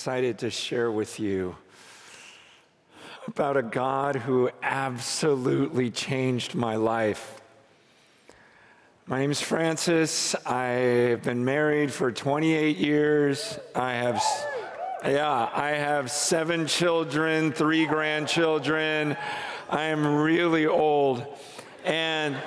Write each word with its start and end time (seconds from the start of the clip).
excited 0.00 0.38
to 0.38 0.48
share 0.48 0.90
with 0.90 1.20
you 1.20 1.54
about 3.26 3.58
a 3.58 3.62
God 3.62 4.16
who 4.16 4.48
absolutely 4.62 5.90
changed 5.90 6.54
my 6.54 6.76
life. 6.76 7.38
My 9.04 9.18
name 9.18 9.30
is 9.30 9.42
Francis. 9.42 10.34
I've 10.46 11.22
been 11.22 11.44
married 11.44 11.92
for 11.92 12.10
28 12.10 12.78
years. 12.78 13.58
I 13.74 13.92
have 13.92 14.22
yeah, 15.04 15.50
I 15.52 15.72
have 15.72 16.10
7 16.10 16.66
children, 16.66 17.52
3 17.52 17.84
grandchildren. 17.84 19.18
I 19.68 19.82
am 19.82 20.06
really 20.06 20.66
old. 20.66 21.26
And 21.84 22.38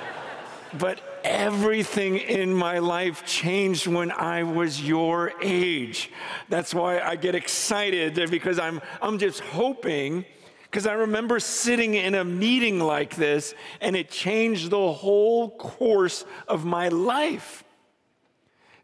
but 0.80 1.13
everything 1.24 2.18
in 2.18 2.54
my 2.54 2.80
life 2.80 3.26
changed 3.26 3.88
when 3.88 4.12
I 4.12 4.44
was 4.44 4.82
your 4.82 5.34
age. 5.42 6.12
That's 6.50 6.74
why 6.74 7.00
I 7.00 7.16
get 7.16 7.36
excited 7.36 8.30
because 8.30 8.60
I'm, 8.60 8.82
I'm 9.02 9.18
just 9.18 9.40
hoping, 9.40 10.26
because 10.64 10.86
I 10.86 10.94
remember 10.94 11.40
sitting 11.40 11.96
in 11.96 12.16
a 12.16 12.24
meeting 12.24 12.80
like 12.80 13.16
this 13.16 13.54
and 13.82 13.96
it 13.96 14.10
changed 14.10 14.70
the 14.70 14.92
whole 14.92 15.52
course 15.52 16.26
of 16.48 16.66
my 16.66 16.90
life. 16.90 17.64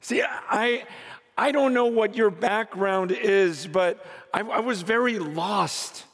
See, 0.02 0.24
I, 0.24 0.86
I 1.38 1.52
don't 1.52 1.74
know 1.74 1.88
what 1.88 2.16
your 2.16 2.30
background 2.30 3.12
is, 3.12 3.68
but 3.68 4.06
I, 4.34 4.42
I 4.42 4.60
was 4.60 4.82
very 4.82 5.20
lost 5.20 6.06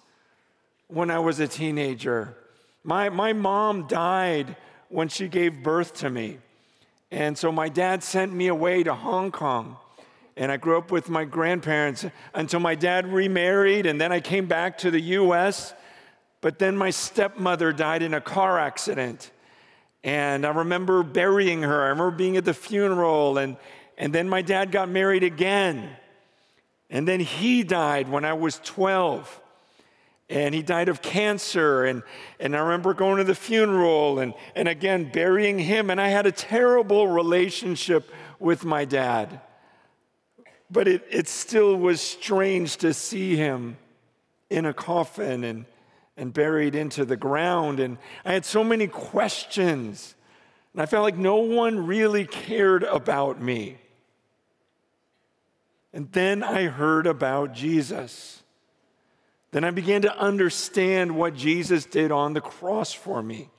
when 0.88 1.12
I 1.12 1.20
was 1.20 1.40
a 1.40 1.48
teenager. 1.48 2.36
My, 2.84 3.10
my 3.10 3.34
mom 3.34 3.88
died 3.88 4.56
when 4.90 5.08
she 5.08 5.28
gave 5.28 5.64
birth 5.64 5.94
to 5.96 6.10
me. 6.10 6.40
And 7.12 7.38
so 7.38 7.52
my 7.52 7.70
dad 7.70 8.04
sent 8.04 8.34
me 8.34 8.48
away 8.48 8.84
to 8.84 8.94
Hong 8.94 9.32
Kong. 9.32 9.78
And 10.38 10.52
I 10.52 10.58
grew 10.58 10.78
up 10.78 10.92
with 10.92 11.10
my 11.10 11.24
grandparents 11.24 12.06
until 12.34 12.60
my 12.60 12.76
dad 12.76 13.12
remarried, 13.12 13.86
and 13.86 14.02
then 14.02 14.12
I 14.12 14.20
came 14.20 14.48
back 14.48 14.80
to 14.80 14.92
the 14.92 15.00
US. 15.00 15.74
But 16.42 16.60
then 16.60 16.76
my 16.78 16.90
stepmother 16.90 17.72
died 17.72 18.04
in 18.04 18.14
a 18.14 18.22
car 18.22 18.60
accident. 18.60 19.32
And 20.04 20.46
I 20.46 20.50
remember 20.50 21.04
burying 21.04 21.64
her. 21.64 21.84
I 21.84 21.88
remember 21.88 22.12
being 22.12 22.38
at 22.38 22.46
the 22.46 22.54
funeral. 22.54 23.38
And, 23.38 23.58
and 23.98 24.14
then 24.14 24.30
my 24.30 24.42
dad 24.42 24.72
got 24.72 24.90
married 24.90 25.24
again. 25.24 25.90
And 26.90 27.08
then 27.08 27.20
he 27.20 27.64
died 27.64 28.10
when 28.10 28.26
I 28.26 28.34
was 28.34 28.60
12 28.64 29.42
and 30.30 30.56
he 30.56 30.64
died 30.64 30.90
of 30.90 31.02
cancer 31.02 31.86
and, 31.86 32.02
and 32.40 32.56
i 32.56 32.60
remember 32.60 32.94
going 32.94 33.18
to 33.18 33.24
the 33.24 33.36
funeral 33.36 34.20
and, 34.20 34.34
and 34.56 34.68
again 34.68 35.10
burying 35.12 35.60
him 35.60 35.90
and 35.90 36.02
i 36.02 36.08
had 36.08 36.26
a 36.26 36.32
terrible 36.32 37.08
relationship 37.08 38.10
with 38.40 38.66
my 38.66 38.86
dad. 38.86 39.42
But 40.70 40.88
it, 40.88 41.06
it 41.10 41.28
still 41.28 41.76
was 41.76 42.02
strange 42.02 42.78
to 42.78 42.94
see 42.94 43.36
him 43.36 43.78
in 44.50 44.66
a 44.66 44.74
coffin 44.74 45.44
and, 45.44 45.66
and 46.18 46.34
buried 46.34 46.76
into 46.76 47.06
the 47.06 47.18
ground 47.18 47.80
and 47.80 47.98
i 48.24 48.34
had 48.34 48.46
so 48.46 48.64
many 48.64 48.88
questions 48.88 50.16
and 50.74 50.82
i 50.82 50.86
felt 50.86 51.04
like 51.04 51.18
no 51.18 51.38
one 51.38 51.86
really 51.86 52.26
cared 52.26 52.84
about 52.84 53.42
me. 53.42 53.78
And 55.94 56.12
then 56.12 56.44
i 56.44 56.64
heard 56.64 57.08
about 57.08 57.54
jesus 57.54 58.44
then 59.56 59.64
I 59.64 59.72
began 59.72 60.02
to 60.02 60.14
understand 60.20 61.16
what 61.16 61.34
Jesus 61.34 61.86
did 61.86 62.12
on 62.12 62.34
the 62.34 62.42
cross 62.42 62.92
for 62.92 63.24
me. 63.24 63.50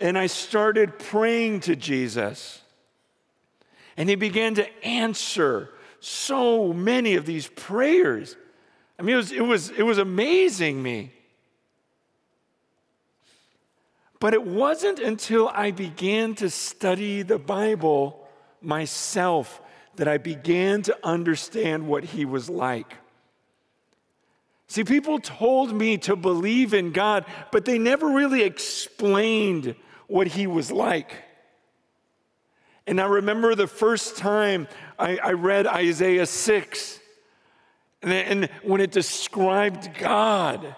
And 0.00 0.16
I 0.16 0.26
started 0.26 0.98
praying 0.98 1.60
to 1.60 1.76
Jesus. 1.76 2.62
And 3.94 4.08
he 4.08 4.14
began 4.14 4.54
to 4.54 4.66
answer 4.82 5.68
so 6.00 6.72
many 6.72 7.16
of 7.16 7.26
these 7.26 7.46
prayers. 7.46 8.38
I 8.98 9.02
mean, 9.02 9.12
it 9.12 9.18
was, 9.18 9.32
it 9.32 9.44
was, 9.44 9.68
it 9.68 9.82
was 9.82 9.98
amazing 9.98 10.82
me. 10.82 11.12
But 14.18 14.32
it 14.32 14.46
wasn't 14.46 14.98
until 14.98 15.50
I 15.50 15.72
began 15.72 16.36
to 16.36 16.48
study 16.48 17.20
the 17.20 17.38
Bible 17.38 18.26
myself 18.62 19.60
that 19.96 20.08
I 20.08 20.16
began 20.16 20.80
to 20.84 20.96
understand 21.04 21.86
what 21.86 22.02
he 22.02 22.24
was 22.24 22.48
like. 22.48 22.96
See, 24.72 24.84
people 24.84 25.18
told 25.18 25.74
me 25.74 25.98
to 25.98 26.16
believe 26.16 26.72
in 26.72 26.92
God, 26.92 27.26
but 27.50 27.66
they 27.66 27.78
never 27.78 28.06
really 28.06 28.40
explained 28.40 29.74
what 30.06 30.28
He 30.28 30.46
was 30.46 30.72
like. 30.72 31.12
And 32.86 32.98
I 32.98 33.04
remember 33.04 33.54
the 33.54 33.66
first 33.66 34.16
time 34.16 34.66
I, 34.98 35.18
I 35.18 35.32
read 35.32 35.66
Isaiah 35.66 36.24
6, 36.24 37.00
and, 38.00 38.12
and 38.12 38.50
when 38.62 38.80
it 38.80 38.92
described 38.92 39.90
God, 39.98 40.74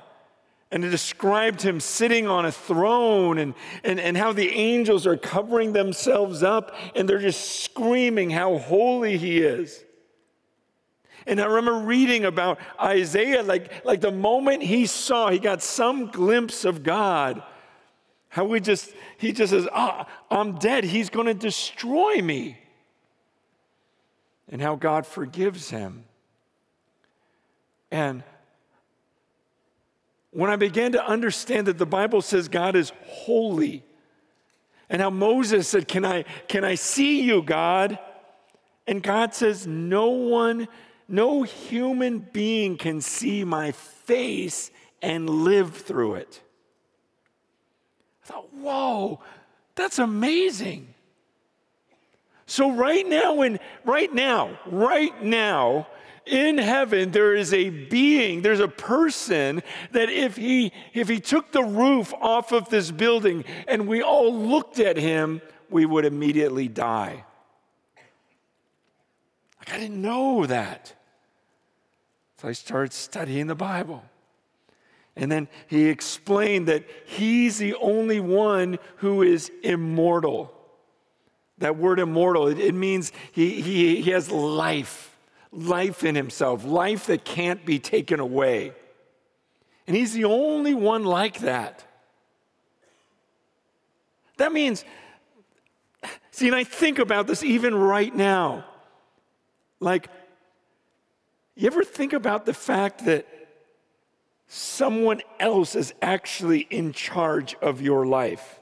and 0.73 0.85
it 0.85 0.91
described 0.91 1.63
him 1.63 1.79
sitting 1.79 2.27
on 2.27 2.47
a 2.47 2.51
throne 2.51 3.39
and, 3.39 3.55
and, 3.85 4.01
and 4.01 4.17
how 4.17 4.33
the 4.33 4.51
angels 4.51 5.07
are 5.07 5.17
covering 5.17 5.73
themselves 5.73 6.43
up 6.43 6.75
and 6.97 7.09
they're 7.09 7.21
just 7.21 7.63
screaming 7.63 8.31
how 8.31 8.59
holy 8.59 9.17
he 9.19 9.39
is. 9.39 9.85
And 11.27 11.41
I 11.41 11.47
remember 11.47 11.87
reading 11.87 12.25
about 12.25 12.59
Isaiah, 12.81 13.43
like, 13.43 13.85
like 13.85 14.01
the 14.01 14.11
moment 14.11 14.63
he 14.63 14.87
saw, 14.87 15.31
he 15.31 15.39
got 15.39 15.63
some 15.63 16.07
glimpse 16.07 16.65
of 16.65 16.83
God. 16.83 17.43
How 18.29 18.45
we 18.45 18.61
just, 18.61 18.93
he 19.17 19.33
just 19.33 19.53
says, 19.53 19.67
oh, 19.75 20.05
I'm 20.31 20.59
dead. 20.59 20.85
He's 20.85 21.09
going 21.09 21.27
to 21.27 21.35
destroy 21.35 22.21
me. 22.21 22.59
And 24.49 24.61
how 24.61 24.77
God 24.77 25.07
forgives 25.07 25.71
him. 25.71 26.05
And 27.91 28.23
when 30.31 30.51
I 30.51 30.57
began 30.57 30.93
to 30.93 31.07
understand 31.07 31.69
that 31.69 31.79
the 31.79 31.87
Bible 31.87 32.21
says 32.21 32.49
God 32.49 32.75
is 32.75 32.93
holy, 33.05 33.85
and 34.91 35.01
how 35.01 35.11
Moses 35.11 35.69
said, 35.69 35.89
Can 35.89 36.05
I, 36.05 36.25
can 36.49 36.65
I 36.65 36.75
see 36.75 37.23
you, 37.23 37.43
God? 37.43 37.99
And 38.87 39.03
God 39.03 39.35
says, 39.35 39.67
No 39.67 40.11
one 40.11 40.69
no 41.09 41.43
human 41.43 42.19
being 42.19 42.77
can 42.77 43.01
see 43.01 43.45
my 43.45 43.73
face 43.73 44.71
and 45.03 45.29
live 45.29 45.77
through 45.77 46.15
it. 46.15 46.41
I 48.25 48.27
thought, 48.27 48.55
whoa, 48.55 49.21
that's 49.75 49.99
amazing. 49.99 50.95
So 52.47 52.73
right 52.73 53.07
now, 53.07 53.43
in 53.43 53.59
right 53.85 54.13
now, 54.13 54.59
right 54.67 55.23
now, 55.23 55.87
in 56.27 56.59
heaven, 56.59 57.11
there 57.11 57.35
is 57.35 57.53
a 57.53 57.71
being, 57.71 58.43
there's 58.43 58.61
a 58.61 58.69
person 58.69 59.63
that 59.93 60.09
if 60.09 60.37
he 60.37 60.73
if 60.93 61.09
he 61.09 61.21
took 61.21 61.53
the 61.53 61.65
roof 61.65 62.13
off 62.21 62.53
of 62.53 62.69
this 62.69 62.91
building 62.91 63.45
and 63.67 63.87
we 63.87 64.03
all 64.03 64.35
looked 64.35 64.79
at 64.79 64.97
him, 64.97 65.41
we 65.71 65.87
would 65.87 66.05
immediately 66.05 66.69
die. 66.69 67.25
Like, 69.65 69.77
I 69.77 69.81
didn't 69.81 70.03
know 70.03 70.45
that. 70.47 70.93
So 72.41 72.49
I 72.49 72.53
started 72.53 72.93
studying 72.93 73.47
the 73.47 73.55
Bible. 73.55 74.03
And 75.17 75.31
then 75.31 75.49
he 75.69 75.87
explained 75.87 76.69
that 76.69 76.85
he's 77.07 77.59
the 77.59 77.75
only 77.77 78.21
one 78.21 78.79
who 78.97 79.23
is 79.23 79.51
immortal. 79.63 80.53
That 81.59 81.77
word 81.77 82.01
immortal, 82.01 82.49
it, 82.49 82.59
it 82.59 82.75
means 82.75 83.13
he, 83.33 83.63
he, 83.63 84.03
he 84.03 84.11
has 84.11 84.31
life, 84.31 85.17
life 85.53 86.05
in 86.05 86.15
himself, 86.17 86.65
life 86.65 87.07
that 87.07 87.25
can't 87.25 87.65
be 87.65 87.79
taken 87.79 88.19
away. 88.19 88.73
And 89.87 89.97
he's 89.97 90.13
the 90.13 90.25
only 90.25 90.75
one 90.75 91.05
like 91.05 91.39
that. 91.41 91.85
That 94.37 94.53
means, 94.53 94.85
see, 96.33 96.49
and 96.49 96.57
I 96.57 96.65
think 96.65 96.99
about 96.99 97.29
this 97.29 97.45
even 97.45 97.75
right 97.75 98.15
now. 98.15 98.65
Like, 99.81 100.09
you 101.57 101.67
ever 101.67 101.85
think 101.85 102.13
about 102.13 102.47
the 102.47 102.55
fact 102.55 103.05
that 103.05 103.27
someone 104.47 105.23
else 105.39 105.75
is 105.75 105.95
actually 106.03 106.61
in 106.61 106.93
charge 106.93 107.55
of 107.63 107.81
your 107.81 108.07
life? 108.07 108.61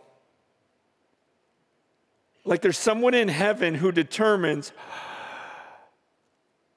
Like 2.45 2.61
there's 2.61 2.79
someone 2.79 3.15
in 3.15 3.29
heaven 3.29 3.75
who 3.75 3.93
determines 3.93 4.73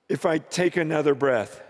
if 0.07 0.25
I 0.25 0.37
take 0.37 0.77
another 0.77 1.15
breath. 1.15 1.61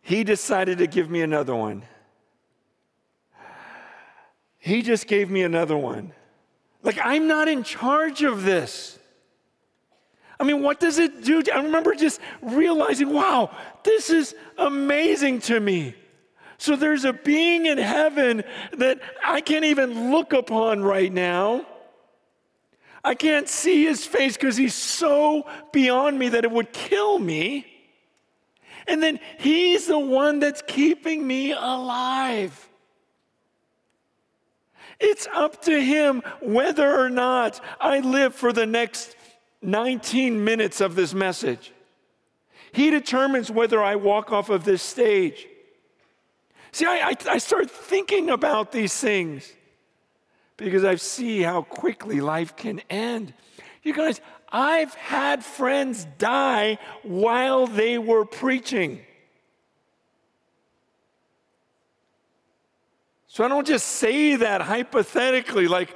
He 0.00 0.22
decided 0.22 0.78
to 0.78 0.86
give 0.86 1.10
me 1.10 1.20
another 1.20 1.54
one. 1.54 1.82
He 4.58 4.82
just 4.82 5.08
gave 5.08 5.30
me 5.30 5.42
another 5.42 5.76
one. 5.76 6.12
Like, 6.82 6.98
I'm 7.02 7.26
not 7.26 7.48
in 7.48 7.64
charge 7.64 8.22
of 8.22 8.44
this. 8.44 9.00
I 10.38 10.44
mean, 10.44 10.62
what 10.62 10.80
does 10.80 10.98
it 10.98 11.24
do? 11.24 11.42
I 11.52 11.60
remember 11.60 11.94
just 11.94 12.20
realizing, 12.42 13.10
wow, 13.10 13.54
this 13.84 14.10
is 14.10 14.34
amazing 14.58 15.40
to 15.42 15.58
me. 15.58 15.94
So 16.58 16.76
there's 16.76 17.04
a 17.04 17.12
being 17.12 17.66
in 17.66 17.78
heaven 17.78 18.44
that 18.72 19.00
I 19.24 19.40
can't 19.40 19.64
even 19.64 20.10
look 20.10 20.32
upon 20.32 20.82
right 20.82 21.12
now. 21.12 21.66
I 23.04 23.14
can't 23.14 23.48
see 23.48 23.84
his 23.84 24.04
face 24.04 24.36
because 24.36 24.56
he's 24.56 24.74
so 24.74 25.48
beyond 25.72 26.18
me 26.18 26.30
that 26.30 26.44
it 26.44 26.50
would 26.50 26.72
kill 26.72 27.18
me. 27.18 27.66
And 28.88 29.02
then 29.02 29.20
he's 29.38 29.86
the 29.86 29.98
one 29.98 30.38
that's 30.38 30.62
keeping 30.66 31.26
me 31.26 31.52
alive. 31.52 32.68
It's 34.98 35.28
up 35.34 35.62
to 35.62 35.80
him 35.80 36.22
whether 36.40 36.98
or 36.98 37.10
not 37.10 37.60
I 37.80 38.00
live 38.00 38.34
for 38.34 38.52
the 38.52 38.66
next 38.66 39.15
19 39.66 40.44
minutes 40.44 40.80
of 40.80 40.94
this 40.94 41.12
message. 41.12 41.72
He 42.72 42.90
determines 42.90 43.50
whether 43.50 43.82
I 43.82 43.96
walk 43.96 44.30
off 44.30 44.48
of 44.48 44.64
this 44.64 44.82
stage. 44.82 45.46
See, 46.70 46.86
I, 46.86 47.08
I, 47.08 47.16
I 47.30 47.38
start 47.38 47.70
thinking 47.70 48.30
about 48.30 48.70
these 48.70 48.94
things 48.96 49.52
because 50.56 50.84
I 50.84 50.94
see 50.96 51.42
how 51.42 51.62
quickly 51.62 52.20
life 52.20 52.54
can 52.54 52.80
end. 52.88 53.34
You 53.82 53.92
guys, 53.92 54.20
I've 54.52 54.94
had 54.94 55.44
friends 55.44 56.06
die 56.16 56.78
while 57.02 57.66
they 57.66 57.98
were 57.98 58.24
preaching. 58.24 59.00
So 63.26 63.44
I 63.44 63.48
don't 63.48 63.66
just 63.66 63.86
say 63.86 64.36
that 64.36 64.62
hypothetically, 64.62 65.66
like, 65.66 65.94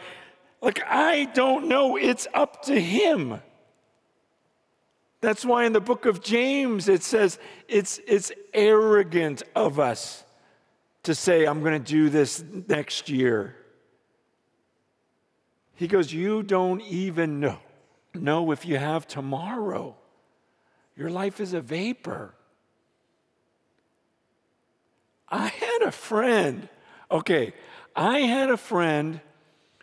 like 0.60 0.82
I 0.86 1.24
don't 1.26 1.68
know, 1.68 1.96
it's 1.96 2.26
up 2.34 2.62
to 2.64 2.78
him. 2.78 3.40
That's 5.20 5.44
why 5.44 5.64
in 5.64 5.72
the 5.72 5.80
book 5.80 6.06
of 6.06 6.22
James 6.22 6.88
it 6.88 7.02
says 7.02 7.38
it's, 7.68 8.00
it's 8.06 8.32
arrogant 8.54 9.42
of 9.54 9.78
us 9.78 10.24
to 11.02 11.14
say, 11.14 11.46
I'm 11.46 11.60
going 11.60 11.82
to 11.82 11.92
do 11.92 12.08
this 12.08 12.42
next 12.68 13.08
year. 13.08 13.56
He 15.74 15.88
goes, 15.88 16.12
You 16.12 16.42
don't 16.42 16.82
even 16.82 17.40
know, 17.40 17.58
know 18.14 18.50
if 18.50 18.66
you 18.66 18.76
have 18.76 19.06
tomorrow. 19.06 19.96
Your 20.96 21.10
life 21.10 21.40
is 21.40 21.54
a 21.54 21.60
vapor. 21.60 22.34
I 25.28 25.46
had 25.46 25.82
a 25.82 25.92
friend, 25.92 26.68
okay, 27.10 27.54
I 27.94 28.20
had 28.20 28.50
a 28.50 28.56
friend 28.56 29.20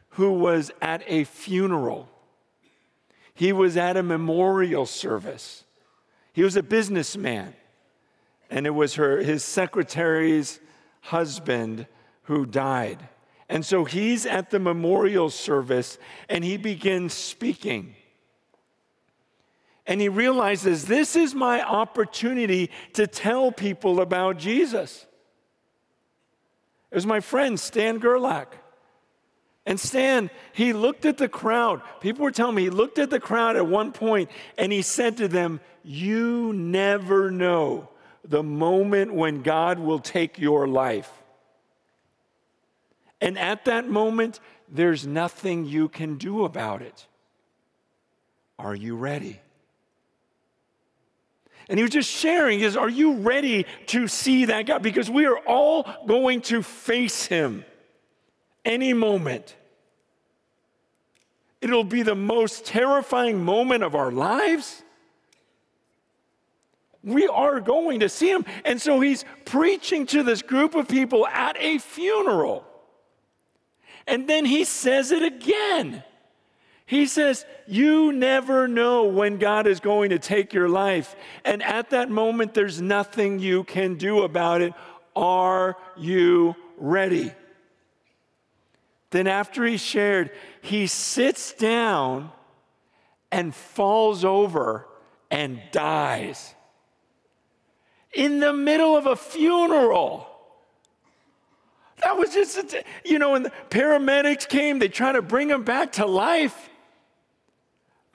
who 0.10 0.34
was 0.34 0.72
at 0.82 1.04
a 1.08 1.24
funeral. 1.24 2.10
He 3.38 3.54
was 3.54 3.78
at 3.78 3.96
a 3.96 4.02
memorial 4.02 4.88
service. 4.88 5.64
He 6.34 6.42
was 6.42 6.56
a 6.56 6.64
businessman, 6.64 7.54
and 8.50 8.66
it 8.66 8.72
was 8.72 8.96
her, 8.96 9.18
his 9.20 9.44
secretary's 9.44 10.60
husband 11.02 11.86
who 12.24 12.48
died. 12.48 13.08
And 13.48 13.64
so 13.64 13.86
he's 13.86 14.26
at 14.26 14.50
the 14.50 14.58
memorial 14.58 15.30
service 15.30 16.00
and 16.28 16.44
he 16.44 16.58
begins 16.58 17.14
speaking. 17.14 17.96
And 19.86 20.02
he 20.02 20.10
realizes 20.10 20.86
this 20.86 21.16
is 21.16 21.36
my 21.36 21.62
opportunity 21.62 22.72
to 22.94 23.06
tell 23.06 23.52
people 23.52 24.02
about 24.02 24.38
Jesus. 24.38 25.06
It 26.92 26.96
was 26.96 27.06
my 27.06 27.20
friend 27.20 27.60
Stan 27.60 28.00
Gerlach. 28.00 28.58
And 29.68 29.78
Stan, 29.78 30.30
he 30.54 30.72
looked 30.72 31.06
at 31.06 31.18
the 31.18 31.28
crowd. 31.28 31.82
People 32.00 32.24
were 32.24 32.32
telling 32.32 32.56
me 32.56 32.64
he 32.64 32.70
looked 32.70 33.00
at 33.00 33.10
the 33.10 33.20
crowd 33.20 33.58
at 33.58 33.68
one 33.68 33.92
point 33.92 34.32
and 34.58 34.72
he 34.72 34.82
said 34.82 35.18
to 35.18 35.28
them, 35.28 35.60
You 35.84 36.54
never 36.54 37.30
know 37.30 37.90
the 38.24 38.42
moment 38.42 39.14
when 39.14 39.42
God 39.42 39.78
will 39.78 40.00
take 40.00 40.40
your 40.40 40.70
life. 40.70 41.12
And 43.20 43.38
at 43.38 43.66
that 43.66 43.90
moment, 43.90 44.40
there's 44.70 45.06
nothing 45.06 45.66
you 45.66 45.90
can 45.90 46.18
do 46.18 46.46
about 46.46 46.82
it. 46.82 47.06
Are 48.58 48.76
you 48.76 48.96
ready? 48.96 49.42
And 51.68 51.78
he 51.78 51.84
was 51.84 51.92
just 51.92 52.10
sharing 52.10 52.62
is 52.62 52.78
are 52.78 52.88
you 52.88 53.16
ready 53.16 53.66
to 53.88 54.08
see 54.08 54.46
that 54.46 54.66
God 54.66 54.82
because 54.82 55.10
we 55.10 55.26
are 55.26 55.40
all 55.40 55.86
going 56.08 56.40
to 56.44 56.64
face 56.64 57.26
him 57.26 57.66
any 58.68 58.94
moment. 58.94 59.56
It'll 61.62 61.84
be 61.84 62.04
the 62.04 62.16
most 62.16 62.66
terrifying 62.66 63.44
moment 63.44 63.84
of 63.84 63.96
our 63.96 64.12
lives. 64.12 64.84
We 67.04 67.28
are 67.28 67.60
going 67.60 68.02
to 68.02 68.10
see 68.10 68.30
him. 68.30 68.46
And 68.66 68.80
so 68.80 69.00
he's 69.00 69.26
preaching 69.46 70.06
to 70.08 70.22
this 70.22 70.42
group 70.42 70.76
of 70.76 70.88
people 70.88 71.26
at 71.26 71.56
a 71.58 71.80
funeral. 71.80 72.66
And 74.06 74.28
then 74.28 74.46
he 74.46 74.66
says 74.66 75.12
it 75.12 75.24
again. 75.24 76.04
He 76.86 77.06
says, 77.06 77.46
You 77.66 78.12
never 78.12 78.68
know 78.68 79.06
when 79.06 79.38
God 79.38 79.68
is 79.68 79.80
going 79.80 80.12
to 80.12 80.20
take 80.20 80.54
your 80.54 80.70
life. 80.70 81.16
And 81.44 81.64
at 81.64 81.90
that 81.90 82.10
moment, 82.10 82.54
there's 82.54 82.82
nothing 82.82 83.40
you 83.40 83.64
can 83.64 83.96
do 83.96 84.24
about 84.24 84.62
it. 84.62 84.74
Are 85.16 85.76
you 85.98 86.56
ready? 86.78 87.32
Then, 89.12 89.28
after 89.28 89.66
he 89.66 89.78
shared, 89.78 90.32
he 90.62 90.88
sits 90.88 91.54
down 91.54 92.32
and 93.32 93.56
falls 93.56 94.26
over 94.26 94.88
and 95.32 95.62
dies 95.72 96.56
in 98.14 98.40
the 98.40 98.54
middle 98.54 98.98
of 98.98 99.06
a 99.06 99.16
funeral. 99.16 100.28
That 102.04 102.18
was 102.18 102.34
just, 102.34 102.76
you 103.04 103.20
know, 103.20 103.32
when 103.32 103.44
the 103.44 103.52
paramedics 103.70 104.48
came, 104.48 104.80
they 104.80 104.88
tried 104.88 105.14
to 105.14 105.22
bring 105.22 105.50
him 105.50 105.64
back 105.64 105.94
to 105.94 106.06
life. 106.06 106.70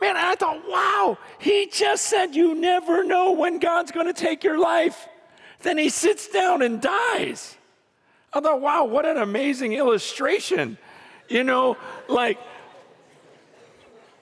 Man, 0.00 0.16
I 0.16 0.34
thought, 0.34 0.62
wow, 0.68 1.18
he 1.38 1.68
just 1.72 2.06
said 2.06 2.34
you 2.34 2.54
never 2.54 3.04
know 3.04 3.32
when 3.32 3.58
God's 3.58 3.92
going 3.92 4.06
to 4.06 4.12
take 4.12 4.44
your 4.44 4.58
life. 4.58 5.08
Then 5.60 5.78
he 5.78 5.88
sits 5.88 6.28
down 6.28 6.62
and 6.62 6.80
dies. 6.80 7.56
I 8.32 8.40
thought, 8.40 8.60
wow, 8.60 8.84
what 8.84 9.04
an 9.04 9.18
amazing 9.18 9.72
illustration. 9.72 10.78
You 11.28 11.44
know, 11.44 11.76
like, 12.08 12.38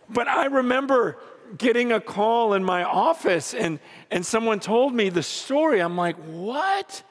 but 0.08 0.28
I 0.28 0.46
remember 0.46 1.16
getting 1.56 1.92
a 1.92 2.00
call 2.00 2.54
in 2.54 2.64
my 2.64 2.84
office 2.84 3.54
and, 3.54 3.80
and 4.10 4.24
someone 4.24 4.60
told 4.60 4.94
me 4.94 5.08
the 5.08 5.22
story. 5.22 5.80
I'm 5.80 5.96
like, 5.96 6.16
what? 6.16 7.02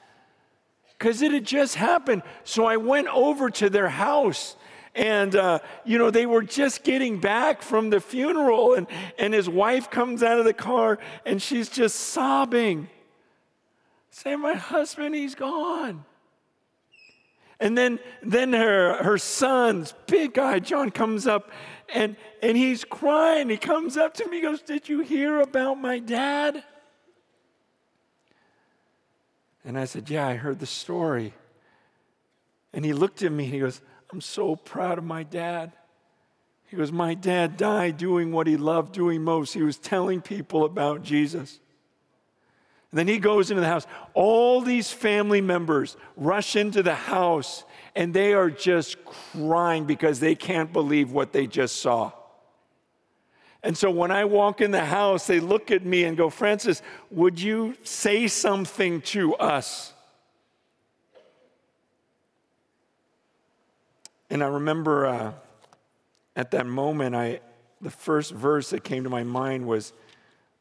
because 1.00 1.22
it 1.22 1.32
had 1.32 1.46
just 1.46 1.76
happened. 1.76 2.22
So 2.44 2.66
I 2.66 2.78
went 2.78 3.08
over 3.08 3.50
to 3.50 3.70
their 3.70 3.88
house. 3.88 4.58
And, 4.94 5.36
uh, 5.36 5.60
you 5.86 5.98
know, 5.98 6.12
they 6.12 6.26
were 6.26 6.44
just 6.44 6.84
getting 6.84 7.20
back 7.20 7.62
from 7.62 7.90
the 7.90 8.02
funeral, 8.02 8.74
and, 8.74 8.88
and 9.18 9.34
his 9.34 9.48
wife 9.48 9.90
comes 9.90 10.24
out 10.24 10.40
of 10.40 10.46
the 10.46 10.54
car 10.54 11.00
and 11.26 11.42
she's 11.42 11.70
just 11.70 11.96
sobbing, 11.96 12.90
saying, 14.10 14.42
My 14.42 14.56
husband, 14.56 15.16
he's 15.16 15.36
gone. 15.36 16.04
And 17.60 17.78
then, 17.78 18.00
then 18.22 18.54
her, 18.54 19.04
her 19.04 19.18
son's 19.18 19.94
big 20.08 20.34
guy, 20.34 20.60
John, 20.60 20.92
comes 20.92 21.28
up 21.28 21.52
and, 21.94 22.16
and 22.42 22.56
he's 22.56 22.86
crying. 22.86 23.50
He 23.50 23.58
comes 23.58 23.98
up 23.98 24.14
to 24.16 24.28
me, 24.28 24.38
he 24.38 24.42
goes, 24.42 24.62
Did 24.62 24.88
you 24.88 25.02
hear 25.02 25.42
about 25.42 25.76
my 25.76 26.00
dad? 26.00 26.64
And 29.66 29.78
I 29.78 29.86
said, 29.86 30.10
Yeah, 30.10 30.26
I 30.26 30.36
heard 30.36 30.60
the 30.60 30.66
story. 30.66 31.34
And 32.72 32.86
he 32.86 32.94
looked 32.94 33.24
at 33.24 33.32
me 33.32 33.46
and 33.46 33.54
he 33.54 33.60
goes, 33.60 33.82
I'm 34.12 34.22
so 34.22 34.56
proud 34.56 34.98
of 34.98 35.04
my 35.04 35.24
dad. 35.24 35.74
He 36.68 36.78
goes, 36.78 36.92
My 36.92 37.14
dad 37.14 37.58
died 37.58 37.98
doing 37.98 38.32
what 38.32 38.48
he 38.48 38.56
loved 38.56 38.94
doing 38.94 39.24
most. 39.24 39.54
He 39.54 39.64
was 39.64 39.78
telling 39.78 40.22
people 40.22 40.64
about 40.64 41.04
Jesus. 41.04 41.60
And 42.92 42.98
then 42.98 43.08
he 43.08 43.20
goes 43.20 43.52
into 43.52 43.62
the 43.62 43.68
house. 43.68 43.86
All 44.14 44.62
these 44.62 44.92
family 44.92 45.42
members 45.42 45.96
rush 46.16 46.56
into 46.56 46.82
the 46.82 46.96
house 46.96 47.64
and 47.96 48.14
they 48.14 48.34
are 48.34 48.50
just 48.50 49.04
crying 49.06 49.86
because 49.86 50.20
they 50.20 50.36
can't 50.36 50.74
believe 50.74 51.12
what 51.12 51.32
they 51.32 51.48
just 51.48 51.78
saw. 51.78 52.12
And 53.62 53.78
so 53.78 53.92
when 53.92 54.10
I 54.10 54.26
walk 54.26 54.62
in 54.62 54.72
the 54.72 54.86
house, 54.86 55.28
they 55.28 55.40
look 55.40 55.70
at 55.70 55.86
me 55.86 56.06
and 56.06 56.16
go, 56.16 56.30
Francis, 56.30 56.82
would 57.12 57.40
you 57.40 57.76
say 57.84 58.28
something 58.28 59.02
to 59.02 59.36
us? 59.36 59.94
And 64.30 64.44
I 64.44 64.48
remember 64.48 65.08
uh, 65.08 65.34
at 66.36 66.52
that 66.52 66.68
moment, 66.68 67.16
I, 67.16 67.42
the 67.82 67.90
first 67.90 68.32
verse 68.32 68.70
that 68.70 68.84
came 68.84 69.04
to 69.04 69.10
my 69.10 69.24
mind 69.24 69.68
was, 69.68 69.92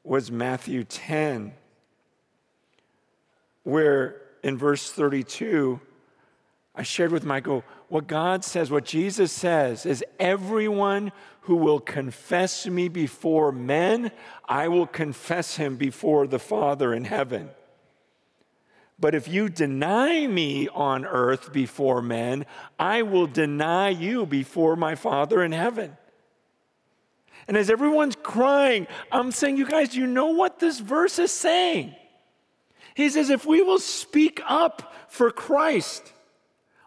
was 0.03 0.31
Matthew 0.33 0.83
10, 0.85 1.53
where 3.69 4.23
in 4.43 4.57
verse 4.57 4.91
32, 4.91 5.79
I 6.75 6.83
shared 6.83 7.13
with 7.13 7.25
Michael 7.25 7.65
what 7.89 8.07
God 8.07 8.43
says, 8.43 8.71
what 8.71 8.87
Jesus 8.87 9.31
says 9.31 9.85
is 9.85 10.03
everyone 10.19 11.13
who 11.43 11.57
will 11.57 11.79
confess 11.79 12.67
me 12.67 12.89
before 12.89 13.53
men, 13.53 14.11
I 14.49 14.69
will 14.69 14.87
confess 14.87 15.57
him 15.57 15.77
before 15.77 16.27
the 16.27 16.39
Father 16.39 16.95
in 16.95 17.05
heaven. 17.05 17.51
But 18.99 19.15
if 19.15 19.29
you 19.29 19.51
deny 19.51 20.27
me 20.27 20.69
on 20.69 21.05
earth 21.05 21.53
before 21.53 22.01
men, 22.01 22.47
I 22.79 23.03
will 23.03 23.27
deny 23.27 23.91
you 23.91 24.25
before 24.25 24.77
my 24.77 24.95
Father 24.95 25.43
in 25.43 25.53
heaven. 25.53 25.95
And 27.47 27.57
as 27.57 27.69
everyone's 27.69 28.17
crying, 28.17 28.87
I'm 29.13 29.31
saying, 29.31 29.59
you 29.59 29.67
guys, 29.67 29.95
you 29.95 30.07
know 30.07 30.29
what 30.29 30.59
this 30.59 30.81
verse 30.81 31.19
is 31.19 31.33
saying? 31.33 31.95
He 32.99 33.09
says, 33.11 33.31
if 33.31 33.47
we 33.47 33.63
will 33.63 33.79
speak 33.79 34.41
up 34.45 34.93
for 35.07 35.31
Christ 35.31 36.13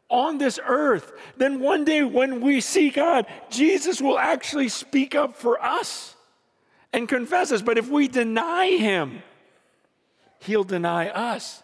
on 0.09 0.39
this 0.39 0.59
earth, 0.61 1.13
then 1.37 1.61
one 1.61 1.85
day 1.85 2.03
when 2.03 2.41
we 2.41 2.59
see 2.59 2.89
God, 2.89 3.27
Jesus 3.49 4.01
will 4.01 4.19
actually 4.19 4.67
speak 4.67 5.15
up 5.15 5.37
for 5.37 5.63
us 5.63 6.17
and 6.91 7.07
confess 7.07 7.53
us. 7.53 7.61
But 7.61 7.77
if 7.77 7.87
we 7.87 8.09
deny 8.09 8.71
him, 8.71 9.23
he'll 10.39 10.65
deny 10.65 11.07
us. 11.07 11.63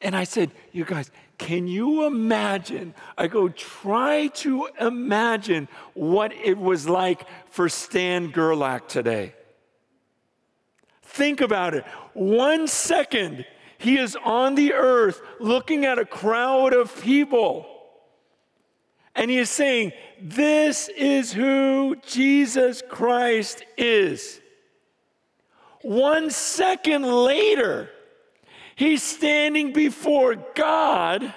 And 0.00 0.16
I 0.16 0.24
said, 0.24 0.50
You 0.72 0.84
guys, 0.84 1.12
can 1.38 1.68
you 1.68 2.04
imagine? 2.04 2.94
I 3.16 3.28
go, 3.28 3.48
try 3.48 4.26
to 4.38 4.70
imagine 4.80 5.68
what 5.94 6.32
it 6.32 6.58
was 6.58 6.88
like 6.88 7.24
for 7.50 7.68
Stan 7.68 8.32
Gerlach 8.32 8.88
today. 8.88 9.34
Think 11.12 11.40
about 11.40 11.74
it. 11.74 11.84
One 12.14 12.66
second, 12.66 13.44
he 13.78 13.98
is 13.98 14.16
on 14.24 14.54
the 14.54 14.72
earth 14.72 15.20
looking 15.40 15.84
at 15.84 15.98
a 15.98 16.04
crowd 16.04 16.72
of 16.72 17.00
people. 17.02 17.66
And 19.14 19.30
he 19.30 19.38
is 19.38 19.50
saying, 19.50 19.92
This 20.20 20.88
is 20.88 21.32
who 21.32 21.96
Jesus 22.06 22.82
Christ 22.88 23.62
is. 23.76 24.40
One 25.82 26.30
second 26.30 27.02
later, 27.02 27.90
He's 28.74 29.02
standing 29.02 29.72
before 29.72 30.36
God, 30.54 31.34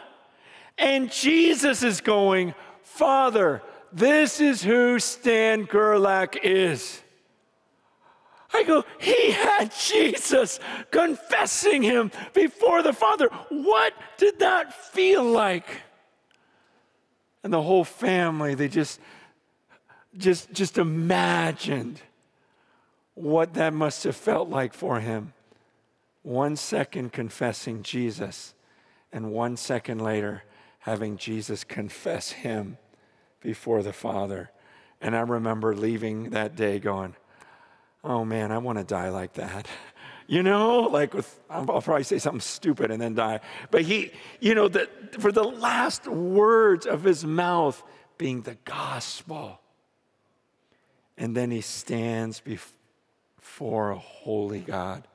and 0.78 1.12
Jesus 1.12 1.84
is 1.84 2.02
going, 2.02 2.54
Father, 2.82 3.62
this 3.92 4.40
is 4.40 4.64
who 4.64 5.00
Stan 5.00 5.66
Gerlach 5.66 6.38
is. 6.44 7.02
I 8.56 8.64
go, 8.64 8.84
he 9.00 9.32
had 9.32 9.72
Jesus 9.76 10.60
confessing 10.92 11.84
him 11.84 12.12
before 12.34 12.82
the 12.84 12.94
Father. 12.94 13.28
What 13.50 13.94
did 14.18 14.40
that 14.40 14.74
feel 14.92 15.24
like? 15.24 15.68
And 17.44 17.54
the 17.54 17.62
whole 17.62 17.84
family, 17.84 18.56
they 18.56 18.68
just, 18.68 19.00
just, 20.18 20.52
just 20.52 20.78
imagined 20.78 22.02
what 23.14 23.54
that 23.56 23.74
must 23.74 24.04
have 24.04 24.16
felt 24.16 24.50
like 24.50 24.74
for 24.74 25.00
him 25.00 25.34
one 26.26 26.56
second 26.56 27.14
confessing 27.14 27.84
Jesus, 27.84 28.56
and 29.14 29.32
one 29.32 29.56
second 29.56 30.02
later 30.02 30.44
having 30.80 31.18
Jesus 31.18 31.64
confess 31.64 32.32
him 32.32 32.80
before 33.42 33.84
the 33.84 33.94
Father. 33.94 34.50
And 35.00 35.16
I 35.16 35.20
remember 35.20 35.76
leaving 35.76 36.32
that 36.32 36.56
day 36.56 36.80
going, 36.80 37.16
oh 38.06 38.24
man, 38.24 38.52
I 38.52 38.60
want 38.60 38.78
to 38.78 38.84
die 38.84 39.10
like 39.10 39.34
that. 39.34 39.68
You 40.28 40.42
know, 40.42 40.80
like 40.80 41.14
with, 41.14 41.40
I'll 41.52 41.66
probably 41.66 42.02
say 42.02 42.18
something 42.18 42.42
stupid 42.42 42.90
and 42.90 43.00
then 43.00 43.14
die. 43.14 43.42
But 43.70 43.84
he, 43.84 44.12
you 44.40 44.56
know, 44.56 44.68
that 44.70 45.22
for 45.22 45.32
the 45.32 45.44
last 45.44 46.08
words 46.08 46.88
of 46.88 47.04
his 47.04 47.24
mouth 47.24 47.84
being 48.18 48.42
the 48.42 48.58
gospel. 48.66 49.60
And 51.16 51.38
then 51.38 51.52
he 51.52 51.62
stands 51.62 52.40
before 52.40 53.92
a 53.92 54.00
holy 54.00 54.62
God 54.62 55.08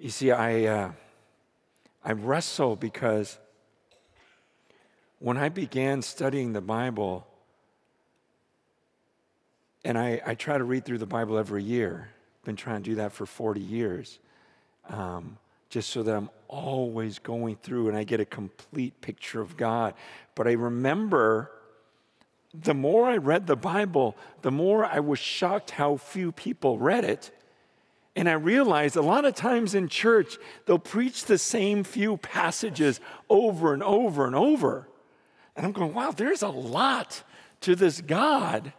you 0.00 0.08
see, 0.08 0.30
I, 0.30 0.64
uh, 0.64 0.92
I 2.02 2.12
wrestle 2.12 2.74
because 2.74 3.38
when 5.18 5.36
I 5.36 5.50
began 5.50 6.00
studying 6.00 6.54
the 6.54 6.62
Bible, 6.62 7.26
and 9.84 9.98
I, 9.98 10.20
I 10.24 10.34
try 10.34 10.58
to 10.58 10.64
read 10.64 10.84
through 10.84 10.98
the 10.98 11.06
Bible 11.06 11.38
every 11.38 11.62
year, 11.62 12.08
been 12.44 12.56
trying 12.56 12.82
to 12.82 12.90
do 12.90 12.96
that 12.96 13.12
for 13.12 13.26
40 13.26 13.60
years, 13.60 14.18
um, 14.88 15.38
just 15.68 15.90
so 15.90 16.02
that 16.02 16.14
I'm 16.14 16.30
always 16.48 17.18
going 17.18 17.56
through 17.56 17.88
and 17.88 17.96
I 17.96 18.04
get 18.04 18.20
a 18.20 18.24
complete 18.24 19.00
picture 19.00 19.40
of 19.40 19.56
God. 19.56 19.94
But 20.34 20.48
I 20.48 20.52
remember 20.52 21.50
the 22.52 22.74
more 22.74 23.06
I 23.06 23.16
read 23.16 23.46
the 23.46 23.56
Bible, 23.56 24.16
the 24.42 24.50
more 24.50 24.84
I 24.84 25.00
was 25.00 25.18
shocked 25.18 25.70
how 25.70 25.96
few 25.96 26.32
people 26.32 26.78
read 26.78 27.04
it 27.04 27.30
and 28.16 28.28
I 28.28 28.32
realized 28.32 28.96
a 28.96 29.02
lot 29.02 29.24
of 29.24 29.34
times 29.34 29.74
in 29.74 29.88
church, 29.88 30.36
they'll 30.66 30.78
preach 30.78 31.24
the 31.24 31.38
same 31.38 31.84
few 31.84 32.16
passages 32.16 33.00
over 33.28 33.72
and 33.72 33.82
over 33.82 34.26
and 34.26 34.34
over. 34.34 34.88
And 35.56 35.64
I'm 35.64 35.72
going, 35.72 35.94
wow, 35.94 36.10
there's 36.10 36.42
a 36.42 36.48
lot 36.48 37.22
to 37.62 37.76
this 37.76 38.00
God 38.00 38.72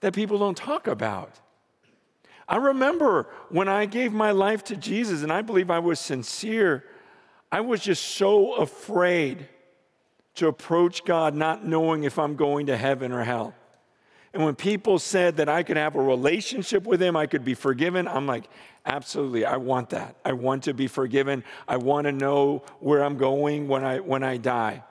that 0.00 0.14
people 0.14 0.38
don't 0.38 0.56
talk 0.56 0.86
about. 0.86 1.32
I 2.48 2.56
remember 2.56 3.28
when 3.48 3.68
I 3.68 3.86
gave 3.86 4.12
my 4.12 4.30
life 4.30 4.62
to 4.64 4.76
Jesus, 4.76 5.22
and 5.22 5.32
I 5.32 5.42
believe 5.42 5.70
I 5.70 5.80
was 5.80 5.98
sincere, 5.98 6.84
I 7.50 7.60
was 7.60 7.80
just 7.80 8.02
so 8.02 8.54
afraid 8.54 9.48
to 10.36 10.48
approach 10.48 11.04
God 11.04 11.34
not 11.34 11.64
knowing 11.64 12.04
if 12.04 12.18
I'm 12.18 12.36
going 12.36 12.66
to 12.66 12.76
heaven 12.76 13.10
or 13.10 13.24
hell. 13.24 13.54
And 14.32 14.44
when 14.44 14.54
people 14.54 14.98
said 14.98 15.38
that 15.38 15.48
I 15.48 15.62
could 15.62 15.78
have 15.78 15.96
a 15.96 16.02
relationship 16.02 16.84
with 16.84 17.00
him, 17.00 17.16
I 17.16 17.26
could 17.26 17.44
be 17.44 17.54
forgiven, 17.54 18.06
I'm 18.06 18.26
like, 18.26 18.44
absolutely, 18.84 19.46
I 19.46 19.56
want 19.56 19.90
that. 19.90 20.16
I 20.24 20.34
want 20.34 20.64
to 20.64 20.74
be 20.74 20.86
forgiven. 20.88 21.42
I 21.66 21.78
want 21.78 22.04
to 22.04 22.12
know 22.12 22.62
where 22.80 23.02
I'm 23.02 23.16
going 23.16 23.66
when 23.66 23.82
I, 23.82 24.00
when 24.00 24.22
I 24.22 24.36
die. 24.36 24.84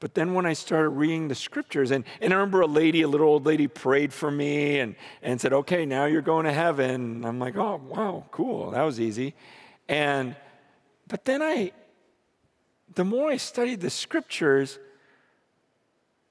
But 0.00 0.14
then 0.14 0.34
when 0.34 0.44
I 0.44 0.52
started 0.52 0.90
reading 0.90 1.28
the 1.28 1.34
scriptures, 1.34 1.90
and, 1.90 2.04
and 2.20 2.32
I 2.32 2.36
remember 2.36 2.60
a 2.60 2.66
lady, 2.66 3.02
a 3.02 3.08
little 3.08 3.28
old 3.28 3.46
lady, 3.46 3.68
prayed 3.68 4.12
for 4.12 4.30
me 4.30 4.80
and, 4.80 4.96
and 5.22 5.40
said, 5.40 5.52
Okay, 5.52 5.86
now 5.86 6.04
you're 6.04 6.22
going 6.22 6.44
to 6.44 6.52
heaven. 6.52 6.94
And 6.94 7.26
I'm 7.26 7.38
like, 7.38 7.56
Oh, 7.56 7.80
wow, 7.88 8.24
cool. 8.30 8.72
That 8.72 8.82
was 8.82 9.00
easy. 9.00 9.34
And, 9.88 10.36
but 11.08 11.24
then 11.24 11.42
I, 11.42 11.72
the 12.94 13.04
more 13.04 13.30
I 13.30 13.36
studied 13.36 13.80
the 13.80 13.90
scriptures, 13.90 14.78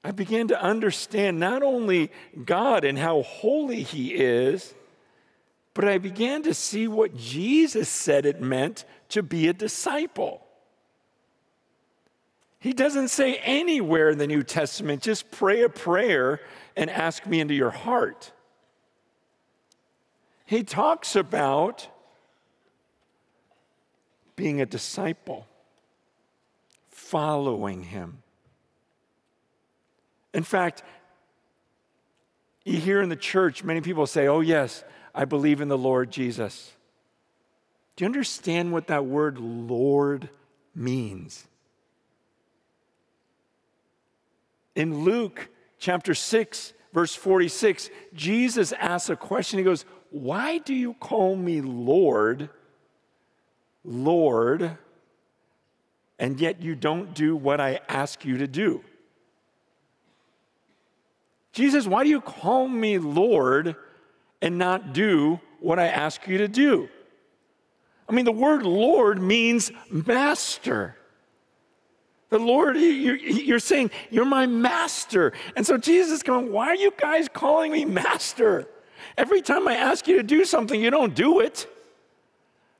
I 0.04 0.10
began 0.10 0.48
to 0.48 0.62
understand 0.62 1.40
not 1.40 1.62
only 1.62 2.12
God 2.44 2.84
and 2.84 2.98
how 2.98 3.22
holy 3.22 3.82
He 3.82 4.14
is, 4.14 4.74
but 5.72 5.88
I 5.88 5.98
began 5.98 6.42
to 6.44 6.54
see 6.54 6.86
what 6.86 7.16
Jesus 7.16 7.88
said 7.88 8.26
it 8.26 8.40
meant 8.40 8.84
to 9.08 9.22
be 9.22 9.48
a 9.48 9.52
disciple. 9.52 10.43
He 12.64 12.72
doesn't 12.72 13.08
say 13.08 13.34
anywhere 13.42 14.08
in 14.08 14.16
the 14.16 14.26
New 14.26 14.42
Testament, 14.42 15.02
just 15.02 15.30
pray 15.30 15.64
a 15.64 15.68
prayer 15.68 16.40
and 16.74 16.88
ask 16.88 17.26
me 17.26 17.40
into 17.40 17.52
your 17.52 17.68
heart. 17.68 18.32
He 20.46 20.62
talks 20.62 21.14
about 21.14 21.88
being 24.34 24.62
a 24.62 24.64
disciple, 24.64 25.46
following 26.88 27.82
him. 27.82 28.22
In 30.32 30.42
fact, 30.42 30.82
you 32.64 32.78
hear 32.78 33.02
in 33.02 33.10
the 33.10 33.14
church 33.14 33.62
many 33.62 33.82
people 33.82 34.06
say, 34.06 34.26
Oh, 34.26 34.40
yes, 34.40 34.84
I 35.14 35.26
believe 35.26 35.60
in 35.60 35.68
the 35.68 35.76
Lord 35.76 36.10
Jesus. 36.10 36.72
Do 37.96 38.04
you 38.04 38.06
understand 38.06 38.72
what 38.72 38.86
that 38.86 39.04
word 39.04 39.36
Lord 39.38 40.30
means? 40.74 41.46
In 44.74 45.04
Luke 45.04 45.48
chapter 45.78 46.14
6, 46.14 46.72
verse 46.92 47.14
46, 47.14 47.90
Jesus 48.14 48.72
asks 48.72 49.10
a 49.10 49.16
question. 49.16 49.58
He 49.58 49.64
goes, 49.64 49.84
Why 50.10 50.58
do 50.58 50.74
you 50.74 50.94
call 50.94 51.36
me 51.36 51.60
Lord, 51.60 52.50
Lord, 53.84 54.76
and 56.18 56.40
yet 56.40 56.62
you 56.62 56.74
don't 56.74 57.14
do 57.14 57.36
what 57.36 57.60
I 57.60 57.80
ask 57.88 58.24
you 58.24 58.38
to 58.38 58.46
do? 58.46 58.82
Jesus, 61.52 61.86
why 61.86 62.02
do 62.02 62.10
you 62.10 62.20
call 62.20 62.66
me 62.66 62.98
Lord 62.98 63.76
and 64.42 64.58
not 64.58 64.92
do 64.92 65.40
what 65.60 65.78
I 65.78 65.86
ask 65.86 66.26
you 66.26 66.38
to 66.38 66.48
do? 66.48 66.88
I 68.08 68.12
mean, 68.12 68.24
the 68.24 68.32
word 68.32 68.64
Lord 68.64 69.22
means 69.22 69.70
master. 69.88 70.96
The 72.34 72.40
Lord, 72.40 72.76
you're, 72.76 73.60
saying, 73.60 73.92
You're 74.10 74.24
my 74.24 74.44
master. 74.48 75.32
And 75.54 75.64
so 75.64 75.78
Jesus 75.78 76.10
is 76.10 76.22
going, 76.24 76.50
Why 76.50 76.66
are 76.66 76.74
you 76.74 76.92
guys 76.98 77.28
calling 77.32 77.70
me 77.70 77.84
master? 77.84 78.66
Every 79.16 79.40
time 79.40 79.68
I 79.68 79.74
ask 79.74 80.08
you 80.08 80.16
to 80.16 80.24
do 80.24 80.44
something, 80.44 80.80
you 80.80 80.90
don't 80.90 81.14
do 81.14 81.38
it. 81.38 81.68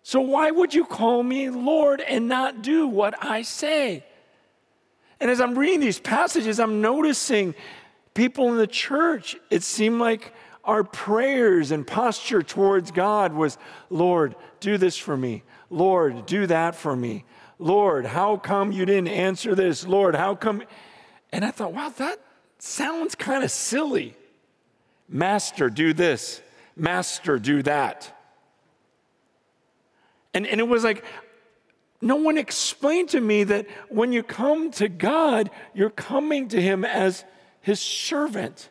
So 0.03 0.21
why 0.21 0.51
would 0.51 0.75
you 0.75 0.85
call 0.85 1.23
me 1.23 1.51
Lord 1.51 2.01
and 2.01 2.27
not 2.27 2.63
do 2.63 2.89
what 2.89 3.15
I 3.25 3.43
say? 3.43 4.05
And 5.21 5.31
as 5.31 5.41
I'm 5.41 5.57
reading 5.57 5.79
these 5.79 6.01
passages, 6.01 6.59
I'm 6.59 6.81
noticing 6.81 7.55
people 8.13 8.49
in 8.49 8.57
the 8.57 8.67
church, 8.67 9.37
it 9.51 9.63
seemed 9.63 10.01
like 10.01 10.35
our 10.65 10.83
prayers 10.83 11.71
and 11.71 11.87
posture 11.87 12.43
towards 12.43 12.91
God 12.91 13.33
was, 13.35 13.57
Lord, 13.89 14.35
do 14.59 14.79
this 14.79 14.97
for 14.97 15.17
me. 15.17 15.45
Lord, 15.71 16.27
do 16.27 16.49
that 16.49 16.75
for 16.75 16.97
me. 16.97 17.25
Lord, 17.59 18.07
how 18.07 18.37
come 18.37 18.73
you 18.73 18.85
didn't 18.85 19.09
answer 19.09 19.55
this? 19.55 19.87
Lord, 19.87 20.15
how 20.15 20.35
come? 20.35 20.63
And 21.33 21.45
I 21.45 21.51
thought, 21.51 21.73
wow, 21.73 21.93
that 21.97 22.19
sounds 22.59 23.15
kind 23.15 23.45
of 23.45 23.51
silly. 23.51 24.17
Master, 25.09 25.71
do 25.71 25.93
this. 25.93 26.41
Master, 26.77 27.39
do 27.39 27.63
that. 27.63 28.11
And, 30.33 30.47
and 30.47 30.61
it 30.61 30.69
was 30.69 30.83
like, 30.83 31.05
no 32.01 32.17
one 32.17 32.37
explained 32.37 33.11
to 33.11 33.21
me 33.21 33.45
that 33.45 33.67
when 33.89 34.13
you 34.13 34.23
come 34.23 34.71
to 34.73 34.89
God, 34.89 35.51
you're 35.73 35.91
coming 35.91 36.49
to 36.49 36.61
Him 36.61 36.85
as 36.85 37.25
His 37.61 37.81
servant. 37.81 38.69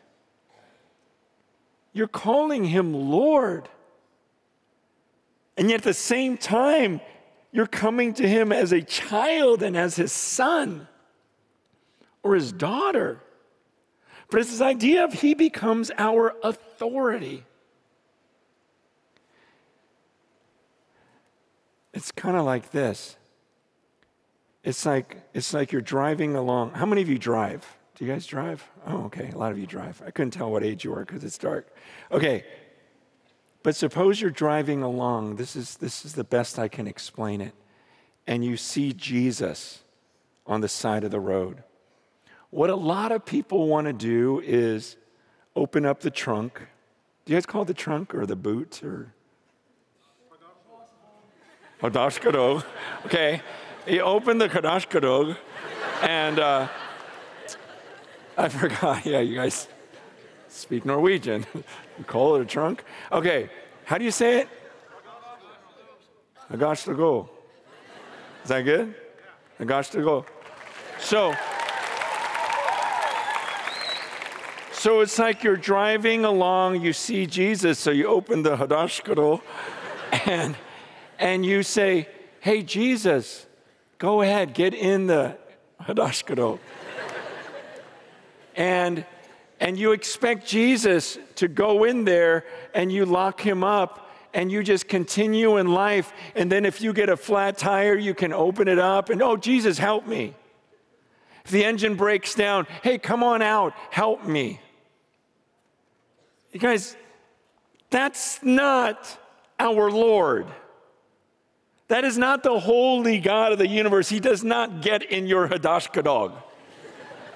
You're 1.92 2.06
calling 2.06 2.64
Him 2.64 2.92
Lord. 2.92 3.68
And 5.56 5.70
yet 5.70 5.76
at 5.76 5.84
the 5.84 5.94
same 5.94 6.36
time, 6.36 7.00
you're 7.54 7.68
coming 7.68 8.12
to 8.14 8.28
Him 8.28 8.50
as 8.50 8.72
a 8.72 8.82
child 8.82 9.62
and 9.62 9.76
as 9.76 9.94
His 9.94 10.10
son 10.10 10.88
or 12.24 12.34
His 12.34 12.52
daughter. 12.52 13.20
But 14.28 14.40
it's 14.40 14.50
this 14.50 14.60
idea 14.60 15.04
of 15.04 15.12
He 15.12 15.34
becomes 15.34 15.92
our 15.96 16.34
authority. 16.42 17.44
It's 21.92 22.10
kind 22.10 22.36
of 22.36 22.44
like 22.44 22.72
this. 22.72 23.16
It's 24.64 24.84
like 24.84 25.22
it's 25.32 25.54
like 25.54 25.70
you're 25.70 25.80
driving 25.80 26.34
along. 26.34 26.72
How 26.72 26.86
many 26.86 27.02
of 27.02 27.08
you 27.08 27.18
drive? 27.18 27.64
Do 27.94 28.04
you 28.04 28.10
guys 28.10 28.26
drive? 28.26 28.68
Oh, 28.84 29.04
okay. 29.04 29.30
A 29.32 29.38
lot 29.38 29.52
of 29.52 29.60
you 29.60 29.66
drive. 29.66 30.02
I 30.04 30.10
couldn't 30.10 30.32
tell 30.32 30.50
what 30.50 30.64
age 30.64 30.82
you 30.82 30.90
were 30.90 31.04
because 31.04 31.22
it's 31.22 31.38
dark. 31.38 31.72
Okay. 32.10 32.44
But 33.64 33.74
suppose 33.74 34.20
you're 34.20 34.30
driving 34.30 34.82
along. 34.82 35.36
This 35.36 35.56
is 35.56 35.78
this 35.78 36.04
is 36.04 36.12
the 36.12 36.22
best 36.22 36.58
I 36.58 36.68
can 36.68 36.86
explain 36.86 37.40
it. 37.40 37.54
And 38.26 38.44
you 38.44 38.56
see 38.56 38.92
Jesus 38.92 39.82
on 40.46 40.60
the 40.60 40.68
side 40.68 41.02
of 41.02 41.10
the 41.10 41.18
road. 41.18 41.64
What 42.50 42.70
a 42.70 42.76
lot 42.76 43.10
of 43.10 43.24
people 43.24 43.66
want 43.66 43.86
to 43.86 43.92
do 43.92 44.40
is 44.44 44.96
open 45.56 45.86
up 45.86 46.00
the 46.00 46.10
trunk. 46.10 46.60
Do 47.24 47.32
you 47.32 47.36
guys 47.36 47.46
call 47.46 47.62
it 47.62 47.64
the 47.64 47.74
trunk 47.74 48.14
or 48.14 48.26
the 48.26 48.36
boot 48.36 48.82
or 48.84 49.14
Kadashkadog. 51.80 52.64
Okay. 53.06 53.40
He 53.86 54.00
opened 54.00 54.40
the 54.40 54.48
Kadashkadog 54.48 55.36
and 56.02 56.38
uh, 56.38 56.68
I 58.36 58.48
forgot. 58.48 59.04
Yeah, 59.06 59.20
you 59.20 59.36
guys 59.36 59.68
speak 60.54 60.84
Norwegian. 60.84 61.46
call 62.06 62.36
it 62.36 62.42
a 62.42 62.44
trunk? 62.44 62.84
Okay. 63.12 63.50
How 63.84 63.98
do 63.98 64.04
you 64.04 64.10
say 64.10 64.40
it? 64.40 64.48
Agashtago. 66.50 67.28
Is 68.42 68.48
that 68.48 68.62
good? 68.62 68.94
Agashtago. 69.60 70.26
So, 70.98 71.34
so 74.72 75.00
it's 75.00 75.18
like 75.18 75.42
you're 75.42 75.56
driving 75.56 76.24
along, 76.24 76.80
you 76.80 76.92
see 76.92 77.26
Jesus, 77.26 77.78
so 77.78 77.90
you 77.90 78.06
open 78.06 78.42
the 78.42 78.56
Hadashkado 78.56 79.40
and 80.26 80.56
and 81.18 81.44
you 81.44 81.62
say, 81.62 82.08
Hey, 82.40 82.62
Jesus, 82.62 83.46
go 83.98 84.20
ahead, 84.22 84.52
get 84.54 84.74
in 84.74 85.06
the 85.06 85.36
Hadashkado. 85.82 86.58
and, 88.54 89.06
and 89.60 89.78
you 89.78 89.92
expect 89.92 90.46
Jesus 90.46 91.18
to 91.36 91.48
go 91.48 91.84
in 91.84 92.04
there 92.04 92.44
and 92.74 92.90
you 92.92 93.06
lock 93.06 93.40
him 93.40 93.62
up 93.64 94.10
and 94.32 94.50
you 94.50 94.62
just 94.62 94.88
continue 94.88 95.56
in 95.58 95.72
life. 95.72 96.12
And 96.34 96.50
then 96.50 96.64
if 96.64 96.80
you 96.80 96.92
get 96.92 97.08
a 97.08 97.16
flat 97.16 97.56
tire, 97.56 97.96
you 97.96 98.14
can 98.14 98.32
open 98.32 98.68
it 98.68 98.78
up 98.78 99.10
and, 99.10 99.22
oh, 99.22 99.36
Jesus, 99.36 99.78
help 99.78 100.06
me. 100.06 100.34
If 101.44 101.50
the 101.50 101.64
engine 101.64 101.94
breaks 101.94 102.34
down, 102.34 102.66
hey, 102.82 102.98
come 102.98 103.22
on 103.22 103.42
out, 103.42 103.74
help 103.90 104.26
me. 104.26 104.60
You 106.52 106.60
guys, 106.60 106.96
that's 107.90 108.42
not 108.42 109.18
our 109.58 109.90
Lord. 109.90 110.46
That 111.88 112.04
is 112.04 112.16
not 112.16 112.42
the 112.42 112.58
holy 112.58 113.18
God 113.18 113.52
of 113.52 113.58
the 113.58 113.68
universe. 113.68 114.08
He 114.08 114.20
does 114.20 114.42
not 114.42 114.80
get 114.80 115.02
in 115.02 115.26
your 115.26 115.48
Hadashkadog. 115.48 116.32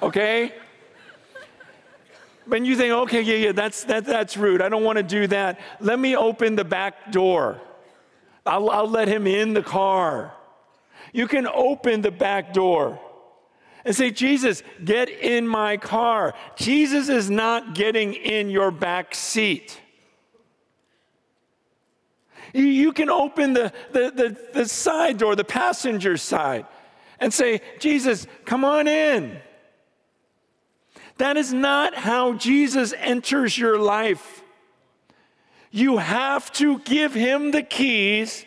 Okay? 0.03 0.53
When 2.49 2.65
you 2.65 2.77
think, 2.77 2.93
okay, 2.93 3.21
yeah, 3.21 3.35
yeah, 3.35 3.53
that's, 3.53 3.85
that, 3.85 4.07
that's 4.07 4.39
rude. 4.39 4.63
I 4.63 4.71
don't 4.71 4.83
want 4.83 4.97
to 4.97 5.03
do 5.03 5.27
that. 5.27 5.61
Let 5.81 5.99
me 5.99 6.17
open 6.17 6.57
the 6.57 6.65
back 6.65 7.13
door. 7.13 7.61
I'll, 8.47 8.71
I'll 8.71 8.89
let 8.89 9.07
him 9.07 9.27
in 9.27 9.53
the 9.53 9.63
car. 9.63 10.33
You 11.13 11.29
can 11.29 11.47
open 11.47 12.01
the 12.01 12.11
back 12.11 12.55
door 12.55 12.99
and 13.85 13.95
say, 13.95 14.11
Jesus, 14.11 14.63
get 14.83 15.11
in 15.11 15.47
my 15.47 15.77
car. 15.77 16.35
Jesus 16.57 17.11
is 17.11 17.29
not 17.29 17.75
getting 17.75 18.15
in 18.15 18.49
your 18.49 18.71
back 18.71 19.15
seat. 19.15 19.79
You 22.55 22.95
can 22.95 23.11
open 23.11 23.53
the, 23.53 23.75
the, 23.93 24.11
the, 24.11 24.37
the 24.55 24.69
side 24.69 25.19
door, 25.19 25.37
the 25.37 25.45
passenger 25.45 26.17
side, 26.17 26.65
and 27.21 27.33
say, 27.33 27.61
Jesus, 27.79 28.27
come 28.47 28.65
on 28.65 28.89
in. 28.89 29.39
That 31.19 31.37
is 31.37 31.53
not 31.53 31.95
how 31.95 32.35
Jesus 32.35 32.95
enters 32.97 33.59
your 33.59 33.79
life. 33.79 34.43
You 35.71 35.99
have 35.99 36.51
to 36.55 36.79
give 36.81 37.13
him 37.13 37.51
the 37.51 37.63
keys. 37.63 38.47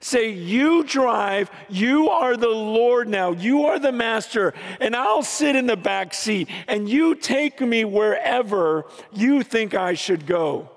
Say, 0.00 0.30
You 0.30 0.84
drive, 0.84 1.50
you 1.68 2.10
are 2.10 2.36
the 2.36 2.48
Lord 2.48 3.08
now, 3.08 3.32
you 3.32 3.66
are 3.66 3.78
the 3.78 3.92
master, 3.92 4.52
and 4.80 4.94
I'll 4.94 5.22
sit 5.22 5.56
in 5.56 5.66
the 5.66 5.76
back 5.76 6.12
seat, 6.12 6.48
and 6.68 6.88
you 6.88 7.14
take 7.14 7.60
me 7.60 7.84
wherever 7.84 8.84
you 9.12 9.42
think 9.42 9.74
I 9.74 9.94
should 9.94 10.26
go. 10.26 10.70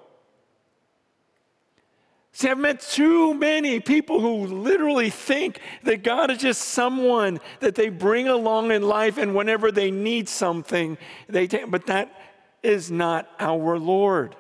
See, 2.40 2.48
I've 2.48 2.58
met 2.58 2.80
too 2.80 3.34
many 3.34 3.82
people 3.82 4.22
who 4.22 4.46
literally 4.46 5.10
think 5.10 5.60
that 5.84 6.04
God 6.04 6.32
is 6.32 6.38
just 6.38 6.62
someone 6.62 7.42
that 7.60 7.76
they 7.76 7.90
bring 7.90 8.30
along 8.30 8.72
in 8.72 8.82
life, 8.82 9.18
and 9.18 9.36
whenever 9.36 9.74
they 9.74 9.92
need 9.92 10.30
something, 10.30 10.98
they 11.28 11.48
take. 11.48 11.70
But 11.70 11.88
that 11.88 12.18
is 12.64 12.90
not 12.90 13.30
our 13.42 13.78
Lord. 13.78 14.38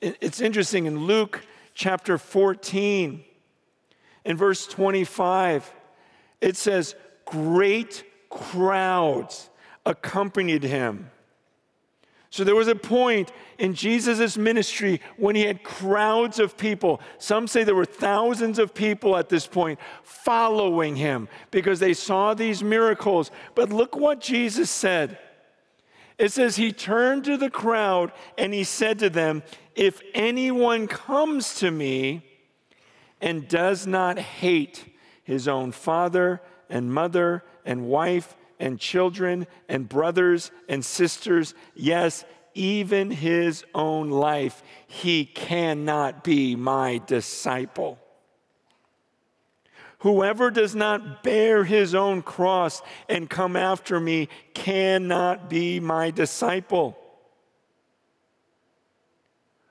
It's 0.00 0.40
interesting 0.40 0.86
in 0.86 1.06
Luke 1.06 1.46
chapter 1.74 2.18
14, 2.18 3.22
in 4.24 4.36
verse 4.36 4.66
25, 4.66 5.72
it 6.40 6.56
says, 6.56 6.96
Great 7.24 8.02
crowds 8.30 9.48
accompanied 9.84 10.64
him. 10.64 11.08
So 12.30 12.44
there 12.44 12.54
was 12.54 12.68
a 12.68 12.74
point 12.74 13.32
in 13.58 13.74
Jesus' 13.74 14.36
ministry 14.36 15.00
when 15.16 15.36
he 15.36 15.42
had 15.42 15.62
crowds 15.62 16.38
of 16.38 16.56
people. 16.56 17.00
Some 17.18 17.46
say 17.46 17.64
there 17.64 17.74
were 17.74 17.84
thousands 17.84 18.58
of 18.58 18.74
people 18.74 19.16
at 19.16 19.28
this 19.28 19.46
point 19.46 19.78
following 20.02 20.96
him 20.96 21.28
because 21.50 21.78
they 21.80 21.94
saw 21.94 22.34
these 22.34 22.62
miracles. 22.62 23.30
But 23.54 23.70
look 23.70 23.96
what 23.96 24.20
Jesus 24.20 24.70
said. 24.70 25.18
It 26.18 26.32
says, 26.32 26.56
He 26.56 26.72
turned 26.72 27.24
to 27.24 27.36
the 27.36 27.50
crowd 27.50 28.12
and 28.36 28.52
he 28.52 28.64
said 28.64 28.98
to 29.00 29.10
them, 29.10 29.42
If 29.74 30.00
anyone 30.14 30.88
comes 30.88 31.56
to 31.56 31.70
me 31.70 32.24
and 33.20 33.48
does 33.48 33.86
not 33.86 34.18
hate 34.18 34.84
his 35.22 35.46
own 35.46 35.72
father 35.72 36.40
and 36.68 36.92
mother 36.92 37.44
and 37.64 37.86
wife 37.86 38.36
and 38.58 38.78
children 38.78 39.46
and 39.68 39.88
brothers 39.88 40.50
and 40.68 40.84
sisters, 40.84 41.54
yes, 41.74 42.24
even 42.54 43.10
his 43.10 43.64
own 43.74 44.10
life, 44.10 44.62
he 44.86 45.24
cannot 45.24 46.24
be 46.24 46.56
my 46.56 47.00
disciple. 47.06 47.98
Whoever 50.00 50.50
does 50.50 50.74
not 50.74 51.22
bear 51.22 51.64
his 51.64 51.94
own 51.94 52.22
cross 52.22 52.82
and 53.08 53.28
come 53.28 53.56
after 53.56 53.98
me 53.98 54.28
cannot 54.54 55.50
be 55.50 55.80
my 55.80 56.10
disciple. 56.10 56.96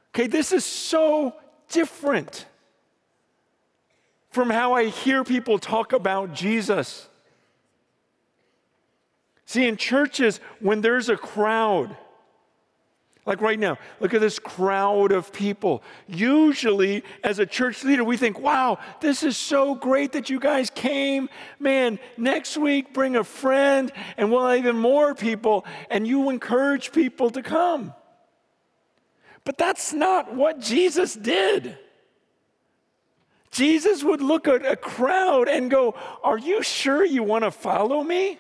Okay, 0.10 0.28
this 0.28 0.52
is 0.52 0.65
so 0.65 1.36
different 1.69 2.45
from 4.30 4.50
how 4.50 4.74
I 4.74 4.86
hear 4.86 5.24
people 5.24 5.60
talk 5.60 5.93
about 5.93 6.34
Jesus. 6.34 7.08
See, 9.46 9.68
in 9.68 9.78
churches, 9.78 10.40
when 10.60 10.82
there's 10.82 11.10
a 11.10 11.18
crowd, 11.18 11.96
like 13.26 13.42
right 13.42 13.58
now, 13.58 13.78
look 14.00 14.14
at 14.14 14.22
this 14.22 14.38
crowd 14.38 15.12
of 15.12 15.34
people. 15.34 15.82
Usually, 16.08 17.04
as 17.24 17.40
a 17.40 17.46
church 17.46 17.84
leader, 17.84 18.04
we 18.04 18.18
think, 18.18 18.40
wow, 18.40 18.78
this 19.02 19.24
is 19.24 19.36
so 19.36 19.74
great 19.74 20.12
that 20.12 20.30
you 20.30 20.40
guys 20.40 20.70
came. 20.70 21.30
Man, 21.60 21.98
next 22.18 22.56
week, 22.56 22.94
bring 22.94 23.16
a 23.16 23.24
friend, 23.24 23.92
and 24.18 24.32
we'll 24.32 24.46
have 24.46 24.60
even 24.60 24.78
more 24.78 25.16
people, 25.16 25.66
and 25.90 26.08
you 26.08 26.30
encourage 26.30 26.92
people 26.92 27.32
to 27.32 27.42
come. 27.42 27.94
But 29.44 29.58
that's 29.58 29.94
not 29.94 30.36
what 30.36 30.60
Jesus 30.60 31.16
did. 31.16 31.78
Jesus 33.52 34.04
would 34.04 34.22
look 34.22 34.48
at 34.48 34.66
a 34.66 34.76
crowd 34.76 35.48
and 35.48 35.72
go, 35.72 35.96
Are 36.24 36.38
you 36.38 36.62
sure 36.62 37.06
you 37.06 37.24
want 37.24 37.44
to 37.44 37.52
follow 37.52 38.04
me? 38.04 38.38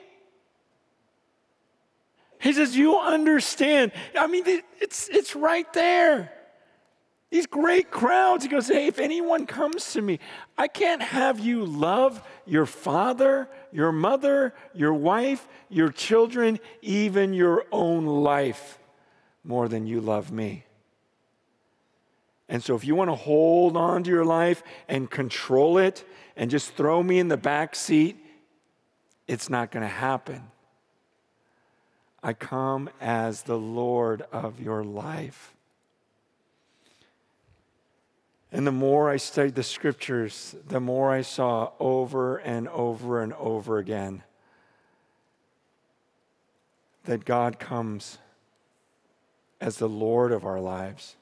He 2.45 2.53
says, 2.53 2.77
You 2.77 2.99
understand. 2.99 3.91
I 4.15 4.27
mean, 4.27 4.43
it's, 4.79 5.09
it's 5.09 5.35
right 5.35 5.71
there. 5.73 6.31
These 7.31 7.47
great 7.47 7.89
crowds. 7.89 8.43
He 8.43 8.49
goes, 8.51 8.67
Hey, 8.67 8.85
if 8.85 8.99
anyone 8.99 9.47
comes 9.47 9.93
to 9.93 10.01
me, 10.03 10.19
I 10.55 10.67
can't 10.67 11.01
have 11.01 11.39
you 11.39 11.65
love 11.65 12.21
your 12.45 12.67
father, 12.67 13.49
your 13.71 13.91
mother, 13.91 14.53
your 14.75 14.93
wife, 14.93 15.47
your 15.69 15.89
children, 15.89 16.59
even 16.83 17.33
your 17.33 17.65
own 17.71 18.05
life 18.05 18.77
more 19.43 19.67
than 19.67 19.87
you 19.87 19.99
love 19.99 20.31
me. 20.31 20.65
And 22.47 22.63
so, 22.63 22.75
if 22.75 22.85
you 22.85 22.93
want 22.93 23.09
to 23.09 23.15
hold 23.15 23.75
on 23.75 24.03
to 24.03 24.11
your 24.11 24.23
life 24.23 24.61
and 24.87 25.09
control 25.09 25.79
it 25.79 26.05
and 26.35 26.51
just 26.51 26.75
throw 26.75 27.01
me 27.01 27.17
in 27.17 27.27
the 27.27 27.37
back 27.37 27.73
seat, 27.73 28.23
it's 29.27 29.49
not 29.49 29.71
going 29.71 29.81
to 29.81 29.89
happen. 29.89 30.43
I 32.25 32.33
come 32.33 32.89
as 32.99 33.43
the 33.43 33.55
Lord 33.57 34.25
of 34.31 34.59
your 34.59 34.83
life. 34.83 35.53
And 38.51 38.65
the 38.65 38.71
more 38.71 39.11
I 39.11 39.17
studied 39.17 39.53
the 39.53 39.61
scriptures, 39.61 40.55
the 40.67 40.79
more 40.79 41.11
I 41.11 41.21
saw 41.21 41.73
over 41.79 42.37
and 42.37 42.67
over 42.69 43.21
and 43.21 43.31
over 43.33 43.77
again 43.77 44.23
that 47.03 47.25
God 47.25 47.59
comes 47.59 48.17
as 49.61 49.77
the 49.77 49.87
Lord 49.87 50.31
of 50.31 50.45
our 50.45 50.59
lives. 50.59 51.17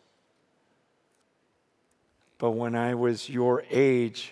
But 2.37 2.51
when 2.51 2.75
I 2.75 2.95
was 2.95 3.27
your 3.27 3.65
age, 3.69 4.31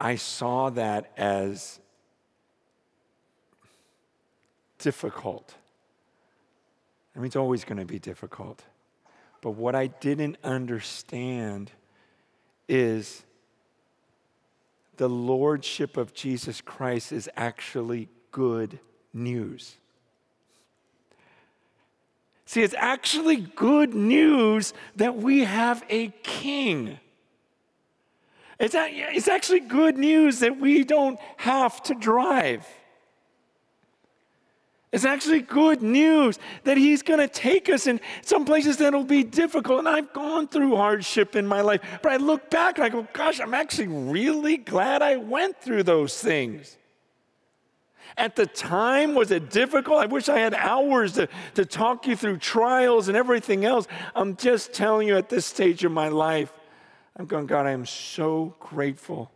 I 0.00 0.16
saw 0.16 0.70
that 0.70 1.12
as 1.18 1.78
difficult. 4.80 5.54
I 7.14 7.18
mean, 7.18 7.26
it's 7.26 7.36
always 7.36 7.64
going 7.64 7.78
to 7.78 7.84
be 7.84 7.98
difficult. 7.98 8.62
But 9.40 9.52
what 9.52 9.74
I 9.74 9.86
didn't 9.88 10.36
understand 10.44 11.70
is 12.68 13.22
the 14.96 15.08
lordship 15.08 15.96
of 15.96 16.12
Jesus 16.12 16.60
Christ 16.60 17.12
is 17.12 17.28
actually 17.36 18.08
good 18.32 18.78
news. 19.12 19.76
See, 22.44 22.62
it's 22.62 22.74
actually 22.76 23.36
good 23.36 23.94
news 23.94 24.74
that 24.96 25.16
we 25.16 25.44
have 25.44 25.84
a 25.88 26.08
king. 26.22 26.98
It's, 28.58 28.74
it's 28.76 29.28
actually 29.28 29.60
good 29.60 29.96
news 29.96 30.40
that 30.40 30.58
we 30.58 30.84
don't 30.84 31.18
have 31.38 31.82
to 31.84 31.94
drive. 31.94 32.66
It's 34.92 35.04
actually 35.04 35.40
good 35.40 35.82
news 35.82 36.38
that 36.64 36.76
He's 36.76 37.02
going 37.02 37.20
to 37.20 37.28
take 37.28 37.68
us 37.68 37.86
in 37.86 38.00
some 38.22 38.44
places 38.44 38.78
that'll 38.78 39.04
be 39.04 39.22
difficult. 39.22 39.80
And 39.80 39.88
I've 39.88 40.12
gone 40.12 40.48
through 40.48 40.74
hardship 40.74 41.36
in 41.36 41.46
my 41.46 41.60
life, 41.60 41.80
but 42.02 42.12
I 42.12 42.16
look 42.16 42.50
back 42.50 42.78
and 42.78 42.84
I 42.84 42.88
go, 42.88 43.06
gosh, 43.12 43.38
I'm 43.40 43.54
actually 43.54 43.86
really 43.86 44.56
glad 44.56 45.00
I 45.00 45.16
went 45.16 45.60
through 45.60 45.84
those 45.84 46.20
things. 46.20 46.76
At 48.16 48.34
the 48.34 48.46
time, 48.46 49.14
was 49.14 49.30
it 49.30 49.50
difficult? 49.50 49.98
I 49.98 50.06
wish 50.06 50.28
I 50.28 50.40
had 50.40 50.54
hours 50.54 51.12
to, 51.12 51.28
to 51.54 51.64
talk 51.64 52.08
you 52.08 52.16
through 52.16 52.38
trials 52.38 53.06
and 53.06 53.16
everything 53.16 53.64
else. 53.64 53.86
I'm 54.16 54.36
just 54.36 54.72
telling 54.72 55.06
you 55.06 55.16
at 55.16 55.28
this 55.28 55.46
stage 55.46 55.84
of 55.84 55.92
my 55.92 56.08
life, 56.08 56.52
I'm 57.16 57.26
going, 57.26 57.46
God, 57.46 57.66
I 57.66 57.70
am 57.70 57.86
so 57.86 58.56
grateful 58.58 59.30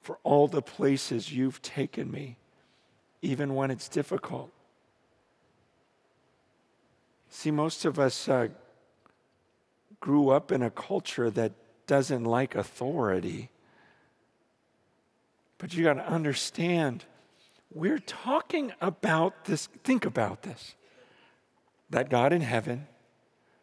for 0.00 0.18
all 0.22 0.48
the 0.48 0.62
places 0.62 1.30
you've 1.30 1.60
taken 1.60 2.10
me, 2.10 2.38
even 3.20 3.54
when 3.54 3.70
it's 3.70 3.88
difficult. 3.88 4.50
See, 7.30 7.50
most 7.50 7.84
of 7.84 7.98
us 7.98 8.28
uh, 8.28 8.48
grew 10.00 10.30
up 10.30 10.52
in 10.52 10.62
a 10.62 10.70
culture 10.70 11.30
that 11.30 11.52
doesn't 11.86 12.24
like 12.24 12.54
authority. 12.54 13.50
But 15.58 15.74
you 15.74 15.84
got 15.84 15.94
to 15.94 16.06
understand 16.06 17.04
we're 17.72 18.00
talking 18.00 18.72
about 18.80 19.44
this. 19.44 19.68
Think 19.84 20.04
about 20.04 20.42
this 20.42 20.74
that 21.90 22.08
God 22.08 22.32
in 22.32 22.40
heaven, 22.40 22.86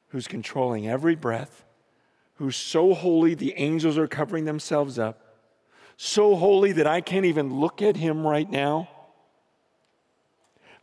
who's 0.09 0.27
controlling 0.27 0.87
every 0.87 1.15
breath, 1.15 1.63
who's 2.35 2.57
so 2.57 2.93
holy 2.93 3.33
the 3.33 3.53
angels 3.53 3.97
are 3.97 4.07
covering 4.07 4.45
themselves 4.45 4.99
up, 4.99 5.37
so 5.95 6.35
holy 6.35 6.73
that 6.73 6.87
I 6.87 7.01
can't 7.01 7.25
even 7.25 7.59
look 7.59 7.81
at 7.81 7.97
him 7.97 8.25
right 8.27 8.49
now. 8.49 8.89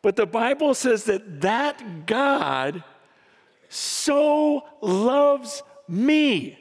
But 0.04 0.14
the 0.14 0.26
Bible 0.26 0.74
says 0.74 1.04
that 1.04 1.40
that 1.40 2.06
God 2.06 2.84
so 3.68 4.62
loves 4.80 5.64
me 5.88 6.58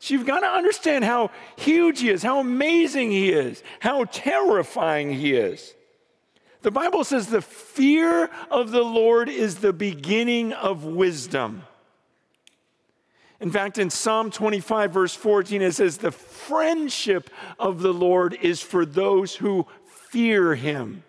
So 0.00 0.14
you've 0.14 0.26
got 0.26 0.40
to 0.40 0.46
understand 0.46 1.04
how 1.04 1.30
huge 1.56 2.00
he 2.00 2.08
is, 2.08 2.22
how 2.22 2.40
amazing 2.40 3.10
he 3.10 3.30
is, 3.30 3.62
how 3.80 4.04
terrifying 4.06 5.12
he 5.12 5.34
is. 5.34 5.74
The 6.62 6.70
Bible 6.70 7.04
says 7.04 7.26
the 7.26 7.42
fear 7.42 8.30
of 8.50 8.70
the 8.70 8.82
Lord 8.82 9.28
is 9.28 9.56
the 9.56 9.74
beginning 9.74 10.54
of 10.54 10.84
wisdom. 10.84 11.64
In 13.40 13.50
fact, 13.50 13.78
in 13.78 13.90
Psalm 13.90 14.30
25, 14.30 14.90
verse 14.90 15.14
14, 15.14 15.62
it 15.62 15.72
says, 15.72 15.98
The 15.98 16.10
friendship 16.10 17.30
of 17.58 17.80
the 17.80 17.92
Lord 17.92 18.36
is 18.40 18.60
for 18.62 18.86
those 18.86 19.36
who 19.36 19.66
fear 20.10 20.54
him. 20.54 21.02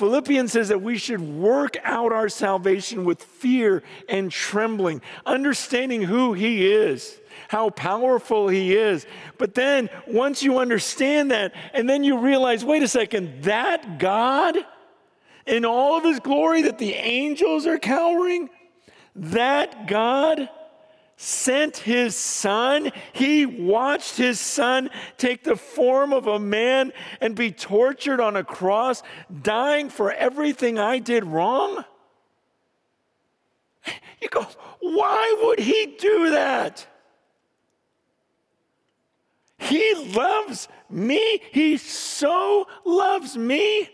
Philippians 0.00 0.52
says 0.52 0.68
that 0.68 0.80
we 0.80 0.96
should 0.96 1.20
work 1.20 1.76
out 1.84 2.10
our 2.10 2.30
salvation 2.30 3.04
with 3.04 3.22
fear 3.22 3.82
and 4.08 4.32
trembling, 4.32 5.02
understanding 5.26 6.00
who 6.00 6.32
He 6.32 6.72
is, 6.72 7.20
how 7.48 7.68
powerful 7.68 8.48
He 8.48 8.74
is. 8.74 9.04
But 9.36 9.54
then, 9.54 9.90
once 10.06 10.42
you 10.42 10.58
understand 10.58 11.32
that, 11.32 11.52
and 11.74 11.86
then 11.86 12.02
you 12.02 12.16
realize 12.16 12.64
wait 12.64 12.82
a 12.82 12.88
second, 12.88 13.42
that 13.42 13.98
God, 13.98 14.56
in 15.44 15.66
all 15.66 15.98
of 15.98 16.04
His 16.04 16.18
glory, 16.18 16.62
that 16.62 16.78
the 16.78 16.94
angels 16.94 17.66
are 17.66 17.78
cowering, 17.78 18.48
that 19.14 19.86
God 19.86 20.48
sent 21.22 21.76
his 21.76 22.16
son. 22.16 22.90
He 23.12 23.44
watched 23.44 24.16
his 24.16 24.40
son 24.40 24.88
take 25.18 25.44
the 25.44 25.54
form 25.54 26.14
of 26.14 26.26
a 26.26 26.38
man 26.38 26.94
and 27.20 27.36
be 27.36 27.52
tortured 27.52 28.20
on 28.20 28.36
a 28.36 28.42
cross, 28.42 29.02
dying 29.42 29.90
for 29.90 30.10
everything 30.10 30.78
I 30.78 30.98
did 30.98 31.24
wrong. 31.24 31.84
You 34.22 34.28
go, 34.30 34.46
why 34.80 35.36
would 35.42 35.58
he 35.58 35.94
do 35.98 36.30
that? 36.30 36.86
He 39.58 39.94
loves 40.16 40.68
me. 40.88 41.42
He 41.52 41.76
so 41.76 42.66
loves 42.86 43.36
me. 43.36 43.90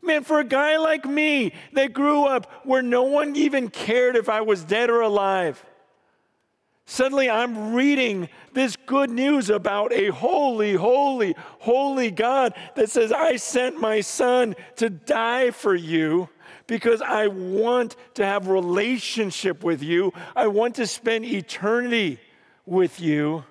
Man, 0.00 0.24
for 0.24 0.40
a 0.40 0.44
guy 0.44 0.78
like 0.78 1.04
me 1.04 1.52
that 1.74 1.92
grew 1.92 2.24
up 2.24 2.50
where 2.64 2.80
no 2.80 3.02
one 3.02 3.36
even 3.36 3.68
cared 3.68 4.16
if 4.16 4.30
I 4.30 4.40
was 4.40 4.64
dead 4.64 4.88
or 4.88 5.02
alive, 5.02 5.62
Suddenly, 6.88 7.28
I'm 7.28 7.74
reading 7.74 8.28
this 8.52 8.76
good 8.76 9.10
news 9.10 9.50
about 9.50 9.92
a 9.92 10.06
holy, 10.08 10.74
holy, 10.74 11.34
holy 11.58 12.12
God 12.12 12.54
that 12.76 12.90
says, 12.90 13.10
I 13.10 13.36
sent 13.36 13.80
my 13.80 14.00
son 14.00 14.54
to 14.76 14.88
die 14.88 15.50
for 15.50 15.74
you 15.74 16.28
because 16.68 17.02
I 17.02 17.26
want 17.26 17.96
to 18.14 18.24
have 18.24 18.46
relationship 18.46 19.64
with 19.64 19.82
you. 19.82 20.12
I 20.36 20.46
want 20.46 20.76
to 20.76 20.86
spend 20.86 21.24
eternity 21.24 22.20
with 22.64 23.00
you. 23.00 23.44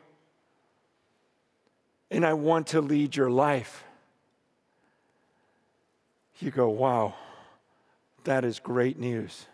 And 2.10 2.26
I 2.26 2.34
want 2.34 2.67
to 2.67 2.80
lead 2.80 3.17
your 3.17 3.30
life. 3.30 3.84
You 6.39 6.52
go, 6.52 6.69
wow, 6.69 7.15
that 8.24 8.45
is 8.45 8.60
great 8.60 8.98
news 8.98 9.45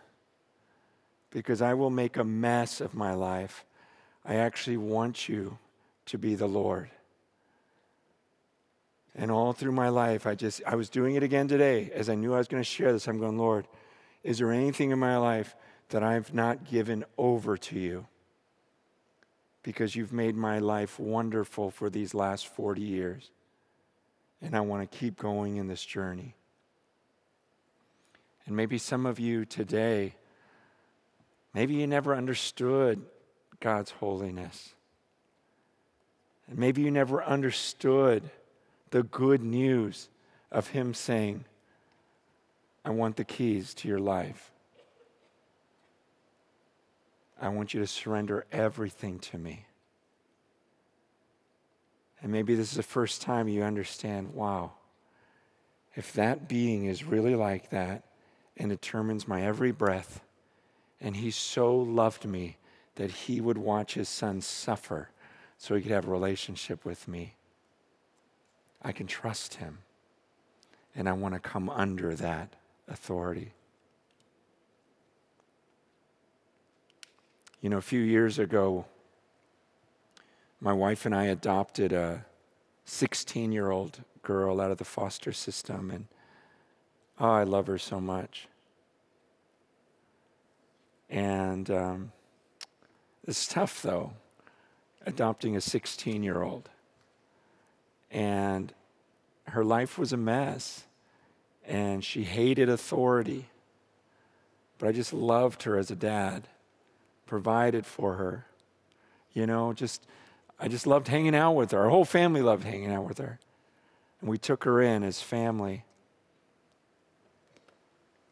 because 1.31 1.63
I 1.63 1.73
will 1.73 1.89
make 1.89 2.17
a 2.17 2.23
mess 2.23 2.79
of 2.79 2.93
my 2.93 3.13
life 3.13 3.65
I 4.25 4.35
actually 4.35 4.77
want 4.77 5.27
you 5.27 5.57
to 6.07 6.17
be 6.17 6.35
the 6.35 6.47
Lord. 6.47 6.89
And 9.15 9.29
all 9.29 9.53
through 9.53 9.73
my 9.73 9.89
life, 9.89 10.25
I 10.25 10.35
just, 10.35 10.61
I 10.65 10.75
was 10.75 10.89
doing 10.89 11.15
it 11.15 11.23
again 11.23 11.47
today. 11.47 11.91
As 11.93 12.09
I 12.09 12.15
knew 12.15 12.33
I 12.33 12.37
was 12.37 12.47
going 12.47 12.63
to 12.63 12.69
share 12.69 12.93
this, 12.93 13.07
I'm 13.07 13.19
going, 13.19 13.37
Lord, 13.37 13.67
is 14.23 14.37
there 14.37 14.51
anything 14.51 14.91
in 14.91 14.99
my 14.99 15.17
life 15.17 15.55
that 15.89 16.03
I've 16.03 16.33
not 16.33 16.63
given 16.63 17.03
over 17.17 17.57
to 17.57 17.79
you? 17.79 18.07
Because 19.63 19.95
you've 19.95 20.13
made 20.13 20.35
my 20.35 20.59
life 20.59 20.99
wonderful 20.99 21.71
for 21.71 21.89
these 21.89 22.13
last 22.13 22.47
40 22.47 22.81
years. 22.81 23.31
And 24.41 24.55
I 24.55 24.61
want 24.61 24.89
to 24.89 24.97
keep 24.97 25.17
going 25.17 25.57
in 25.57 25.67
this 25.67 25.85
journey. 25.85 26.35
And 28.45 28.55
maybe 28.55 28.77
some 28.77 29.05
of 29.05 29.19
you 29.19 29.45
today, 29.45 30.15
maybe 31.53 31.75
you 31.75 31.85
never 31.85 32.15
understood 32.15 33.01
God's 33.61 33.91
holiness. 33.91 34.73
And 36.49 36.59
maybe 36.59 36.81
you 36.81 36.91
never 36.91 37.23
understood 37.23 38.29
the 38.89 39.03
good 39.03 39.41
news 39.41 40.09
of 40.51 40.67
Him 40.67 40.93
saying, 40.93 41.45
I 42.83 42.89
want 42.89 43.15
the 43.15 43.23
keys 43.23 43.73
to 43.75 43.87
your 43.87 43.99
life. 43.99 44.51
I 47.39 47.49
want 47.49 47.73
you 47.73 47.79
to 47.79 47.87
surrender 47.87 48.45
everything 48.51 49.19
to 49.19 49.37
me. 49.37 49.65
And 52.21 52.31
maybe 52.31 52.53
this 52.53 52.71
is 52.71 52.77
the 52.77 52.83
first 52.83 53.21
time 53.21 53.47
you 53.47 53.63
understand 53.63 54.33
wow, 54.33 54.73
if 55.95 56.13
that 56.13 56.47
being 56.47 56.85
is 56.85 57.03
really 57.03 57.35
like 57.35 57.69
that 57.69 58.03
and 58.57 58.69
determines 58.69 59.27
my 59.27 59.43
every 59.43 59.71
breath, 59.71 60.21
and 60.99 61.15
he 61.15 61.31
so 61.31 61.75
loved 61.75 62.25
me 62.25 62.57
that 62.95 63.11
he 63.11 63.41
would 63.41 63.57
watch 63.57 63.93
his 63.93 64.09
son 64.09 64.41
suffer 64.41 65.09
so 65.57 65.75
he 65.75 65.81
could 65.81 65.91
have 65.91 66.07
a 66.07 66.11
relationship 66.11 66.83
with 66.83 67.07
me, 67.07 67.35
I 68.81 68.91
can 68.91 69.07
trust 69.07 69.55
him. 69.55 69.79
And 70.95 71.07
I 71.07 71.13
want 71.13 71.35
to 71.35 71.39
come 71.39 71.69
under 71.69 72.15
that 72.15 72.55
authority. 72.87 73.53
You 77.61 77.69
know, 77.69 77.77
a 77.77 77.81
few 77.81 78.01
years 78.01 78.39
ago, 78.39 78.85
my 80.59 80.73
wife 80.73 81.05
and 81.05 81.15
I 81.15 81.25
adopted 81.25 81.93
a 81.93 82.25
16 82.85 83.51
year 83.51 83.71
old 83.71 83.99
girl 84.23 84.59
out 84.59 84.71
of 84.71 84.77
the 84.77 84.85
foster 84.85 85.31
system, 85.31 85.91
and 85.91 86.07
oh, 87.19 87.29
I 87.29 87.43
love 87.43 87.67
her 87.67 87.77
so 87.77 88.01
much. 88.01 88.47
And 91.09 91.69
um, 91.69 92.11
it's 93.27 93.47
tough, 93.47 93.81
though, 93.81 94.13
adopting 95.05 95.55
a 95.55 95.61
16 95.61 96.23
year 96.23 96.41
old. 96.41 96.69
And 98.09 98.73
her 99.47 99.63
life 99.63 99.97
was 99.97 100.11
a 100.13 100.17
mess, 100.17 100.85
and 101.65 102.03
she 102.03 102.23
hated 102.23 102.69
authority. 102.69 103.47
But 104.77 104.89
I 104.89 104.91
just 104.91 105.13
loved 105.13 105.63
her 105.63 105.77
as 105.77 105.91
a 105.91 105.95
dad 105.95 106.47
provided 107.25 107.85
for 107.85 108.15
her. 108.15 108.45
You 109.33 109.45
know, 109.45 109.71
just 109.71 110.05
I 110.59 110.67
just 110.67 110.85
loved 110.85 111.07
hanging 111.07 111.33
out 111.33 111.53
with 111.53 111.71
her. 111.71 111.79
Our 111.79 111.89
whole 111.89 112.05
family 112.05 112.41
loved 112.41 112.63
hanging 112.63 112.91
out 112.91 113.07
with 113.07 113.17
her. 113.17 113.39
And 114.19 114.29
we 114.29 114.37
took 114.37 114.63
her 114.65 114.81
in 114.81 115.03
as 115.03 115.21
family. 115.21 115.83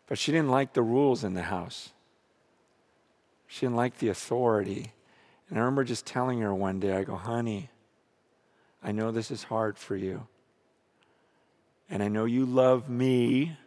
But 0.07 0.17
she 0.17 0.31
didn't 0.31 0.49
like 0.49 0.73
the 0.73 0.83
rules 0.83 1.23
in 1.23 1.33
the 1.33 1.43
house. 1.43 1.91
She 3.51 3.65
didn't 3.65 3.77
like 3.77 3.97
the 3.97 4.09
authority. 4.09 4.93
And 5.49 5.57
I 5.57 5.61
remember 5.61 5.83
just 5.83 6.05
telling 6.05 6.39
her 6.41 6.53
one 6.53 6.79
day, 6.79 6.93
I 6.93 7.03
go, 7.03 7.15
honey, 7.15 7.71
I 8.83 8.91
know 8.91 9.09
this 9.09 9.31
is 9.31 9.41
hard 9.41 9.75
for 9.79 9.95
you. 9.95 10.27
And 11.89 12.03
I 12.03 12.09
know 12.09 12.25
you 12.25 12.45
love 12.45 12.87
me. 12.87 13.57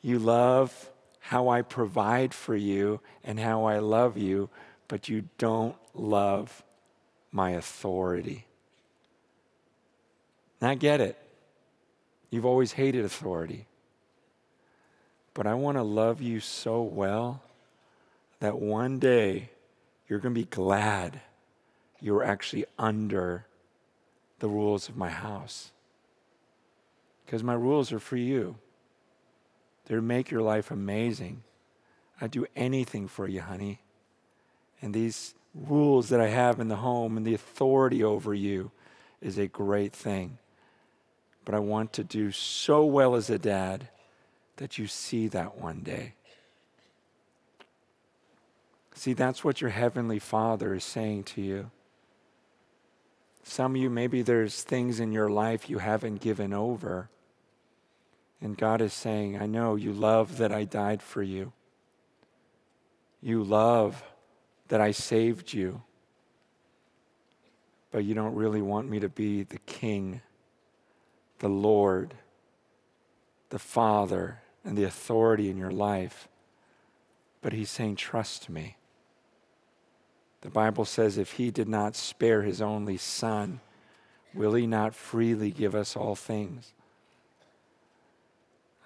You 0.00 0.20
love 0.20 0.90
how 1.18 1.48
I 1.48 1.62
provide 1.62 2.32
for 2.32 2.54
you 2.54 3.00
and 3.24 3.40
how 3.40 3.64
I 3.64 3.80
love 3.80 4.16
you, 4.16 4.48
but 4.86 5.08
you 5.08 5.24
don't 5.38 5.74
love 5.92 6.62
my 7.32 7.50
authority. 7.50 8.46
And 10.60 10.70
I 10.70 10.76
get 10.76 11.00
it. 11.00 11.18
You've 12.30 12.46
always 12.46 12.70
hated 12.70 13.04
authority. 13.04 13.66
But 15.34 15.48
I 15.48 15.54
want 15.54 15.78
to 15.78 15.82
love 15.82 16.22
you 16.22 16.38
so 16.38 16.82
well 16.82 17.42
that 18.40 18.58
one 18.58 18.98
day 18.98 19.50
you're 20.08 20.18
going 20.18 20.34
to 20.34 20.40
be 20.40 20.46
glad 20.46 21.20
you're 22.00 22.24
actually 22.24 22.64
under 22.78 23.46
the 24.38 24.48
rules 24.48 24.88
of 24.88 24.96
my 24.96 25.10
house. 25.10 25.72
Because 27.24 27.42
my 27.42 27.54
rules 27.54 27.92
are 27.92 27.98
for 27.98 28.16
you. 28.16 28.56
They're 29.86 30.02
make 30.02 30.30
your 30.30 30.42
life 30.42 30.70
amazing. 30.70 31.42
I'd 32.20 32.30
do 32.30 32.46
anything 32.54 33.08
for 33.08 33.28
you, 33.28 33.40
honey. 33.40 33.80
And 34.82 34.92
these 34.92 35.34
rules 35.54 36.10
that 36.10 36.20
I 36.20 36.28
have 36.28 36.60
in 36.60 36.68
the 36.68 36.76
home 36.76 37.16
and 37.16 37.26
the 37.26 37.34
authority 37.34 38.04
over 38.04 38.34
you 38.34 38.70
is 39.20 39.38
a 39.38 39.46
great 39.46 39.92
thing. 39.92 40.38
But 41.44 41.54
I 41.54 41.60
want 41.60 41.92
to 41.94 42.04
do 42.04 42.30
so 42.32 42.84
well 42.84 43.14
as 43.14 43.30
a 43.30 43.38
dad 43.38 43.88
that 44.56 44.78
you 44.78 44.86
see 44.86 45.28
that 45.28 45.58
one 45.58 45.80
day. 45.80 46.14
See, 48.96 49.12
that's 49.12 49.44
what 49.44 49.60
your 49.60 49.70
Heavenly 49.70 50.18
Father 50.18 50.74
is 50.74 50.82
saying 50.82 51.24
to 51.24 51.42
you. 51.42 51.70
Some 53.42 53.76
of 53.76 53.80
you, 53.80 53.90
maybe 53.90 54.22
there's 54.22 54.62
things 54.62 55.00
in 55.00 55.12
your 55.12 55.28
life 55.28 55.68
you 55.68 55.78
haven't 55.78 56.22
given 56.22 56.54
over. 56.54 57.10
And 58.40 58.56
God 58.56 58.80
is 58.80 58.94
saying, 58.94 59.40
I 59.40 59.44
know 59.44 59.76
you 59.76 59.92
love 59.92 60.38
that 60.38 60.50
I 60.50 60.64
died 60.64 61.02
for 61.02 61.22
you. 61.22 61.52
You 63.20 63.44
love 63.44 64.02
that 64.68 64.80
I 64.80 64.92
saved 64.92 65.52
you. 65.52 65.82
But 67.92 68.04
you 68.04 68.14
don't 68.14 68.34
really 68.34 68.62
want 68.62 68.88
me 68.88 68.98
to 69.00 69.10
be 69.10 69.42
the 69.42 69.58
King, 69.58 70.22
the 71.40 71.48
Lord, 71.48 72.14
the 73.50 73.58
Father, 73.58 74.40
and 74.64 74.76
the 74.76 74.84
authority 74.84 75.50
in 75.50 75.58
your 75.58 75.70
life. 75.70 76.28
But 77.42 77.52
He's 77.52 77.70
saying, 77.70 77.96
Trust 77.96 78.48
me. 78.48 78.76
The 80.46 80.52
Bible 80.52 80.84
says, 80.84 81.18
if 81.18 81.32
He 81.32 81.50
did 81.50 81.66
not 81.66 81.96
spare 81.96 82.42
His 82.42 82.62
only 82.62 82.98
Son, 82.98 83.58
will 84.32 84.54
He 84.54 84.64
not 84.64 84.94
freely 84.94 85.50
give 85.50 85.74
us 85.74 85.96
all 85.96 86.14
things? 86.14 86.72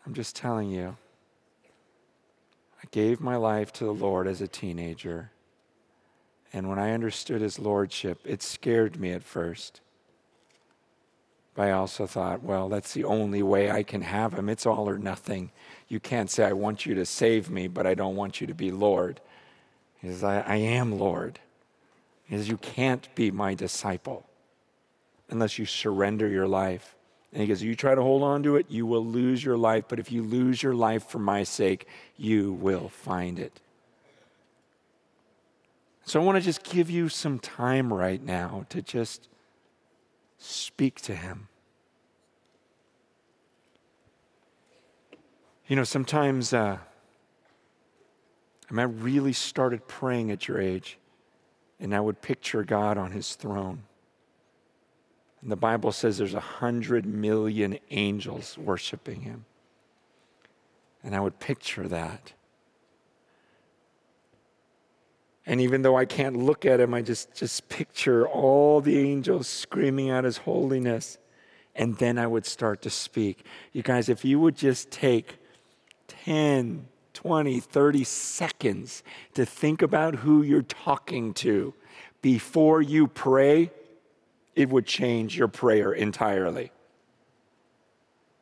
I'm 0.06 0.14
just 0.14 0.34
telling 0.34 0.70
you. 0.70 0.96
I 2.82 2.86
gave 2.90 3.20
my 3.20 3.36
life 3.36 3.74
to 3.74 3.84
the 3.84 3.92
Lord 3.92 4.26
as 4.26 4.40
a 4.40 4.48
teenager. 4.48 5.32
And 6.50 6.66
when 6.66 6.78
I 6.78 6.92
understood 6.92 7.42
his 7.42 7.58
lordship, 7.58 8.20
it 8.24 8.42
scared 8.42 8.98
me 8.98 9.12
at 9.12 9.22
first. 9.22 9.82
But 11.54 11.68
I 11.68 11.72
also 11.72 12.06
thought, 12.06 12.42
well, 12.42 12.70
that's 12.70 12.94
the 12.94 13.04
only 13.04 13.42
way 13.42 13.70
I 13.70 13.82
can 13.82 14.00
have 14.00 14.32
him. 14.32 14.48
It's 14.48 14.64
all 14.64 14.88
or 14.88 14.96
nothing. 14.96 15.50
You 15.88 16.00
can't 16.00 16.30
say, 16.30 16.46
I 16.46 16.54
want 16.54 16.86
you 16.86 16.94
to 16.94 17.04
save 17.04 17.50
me, 17.50 17.68
but 17.68 17.86
I 17.86 17.92
don't 17.92 18.16
want 18.16 18.40
you 18.40 18.46
to 18.46 18.54
be 18.54 18.70
Lord. 18.70 19.20
He 20.00 20.08
says, 20.08 20.24
I, 20.24 20.40
I 20.40 20.56
am 20.56 20.98
Lord. 20.98 21.38
He 22.30 22.36
says, 22.36 22.48
You 22.48 22.58
can't 22.58 23.12
be 23.16 23.32
my 23.32 23.54
disciple 23.54 24.24
unless 25.28 25.58
you 25.58 25.66
surrender 25.66 26.28
your 26.28 26.46
life. 26.46 26.94
And 27.32 27.42
he 27.42 27.48
goes, 27.48 27.60
You 27.60 27.74
try 27.74 27.96
to 27.96 28.02
hold 28.02 28.22
on 28.22 28.44
to 28.44 28.54
it, 28.54 28.66
you 28.68 28.86
will 28.86 29.04
lose 29.04 29.44
your 29.44 29.56
life. 29.56 29.84
But 29.88 29.98
if 29.98 30.12
you 30.12 30.22
lose 30.22 30.62
your 30.62 30.74
life 30.74 31.08
for 31.08 31.18
my 31.18 31.42
sake, 31.42 31.88
you 32.16 32.52
will 32.52 32.88
find 32.88 33.40
it. 33.40 33.60
So 36.04 36.20
I 36.20 36.24
want 36.24 36.36
to 36.36 36.40
just 36.40 36.62
give 36.62 36.88
you 36.88 37.08
some 37.08 37.40
time 37.40 37.92
right 37.92 38.22
now 38.22 38.64
to 38.68 38.80
just 38.80 39.28
speak 40.38 41.00
to 41.02 41.16
him. 41.16 41.48
You 45.66 45.74
know, 45.74 45.84
sometimes 45.84 46.52
uh, 46.52 46.78
I, 48.70 48.80
I 48.80 48.82
really 48.84 49.32
started 49.32 49.88
praying 49.88 50.30
at 50.30 50.46
your 50.46 50.60
age, 50.60 50.96
and 51.80 51.94
I 51.94 52.00
would 52.00 52.20
picture 52.20 52.62
God 52.62 52.98
on 52.98 53.12
his 53.12 53.34
throne. 53.34 53.82
And 55.42 55.50
the 55.50 55.56
Bible 55.56 55.92
says 55.92 56.18
there's 56.18 56.34
a 56.34 56.40
hundred 56.40 57.06
million 57.06 57.78
angels 57.90 58.58
worshiping 58.58 59.22
him. 59.22 59.46
And 61.02 61.16
I 61.16 61.20
would 61.20 61.38
picture 61.40 61.88
that. 61.88 62.34
And 65.46 65.60
even 65.62 65.80
though 65.80 65.96
I 65.96 66.04
can't 66.04 66.36
look 66.36 66.66
at 66.66 66.78
him, 66.78 66.92
I 66.92 67.00
just, 67.00 67.34
just 67.34 67.68
picture 67.70 68.28
all 68.28 68.82
the 68.82 68.98
angels 68.98 69.48
screaming 69.48 70.10
out 70.10 70.24
his 70.24 70.36
holiness. 70.36 71.16
And 71.74 71.96
then 71.96 72.18
I 72.18 72.26
would 72.26 72.44
start 72.44 72.82
to 72.82 72.90
speak. 72.90 73.46
You 73.72 73.82
guys, 73.82 74.10
if 74.10 74.24
you 74.24 74.38
would 74.38 74.56
just 74.56 74.90
take 74.90 75.38
10, 76.08 76.86
20, 77.20 77.60
30 77.60 78.04
seconds 78.04 79.02
to 79.34 79.44
think 79.44 79.82
about 79.82 80.14
who 80.14 80.40
you're 80.40 80.62
talking 80.62 81.34
to 81.34 81.74
before 82.22 82.80
you 82.80 83.06
pray, 83.06 83.70
it 84.54 84.70
would 84.70 84.86
change 84.86 85.36
your 85.36 85.48
prayer 85.48 85.92
entirely. 85.92 86.72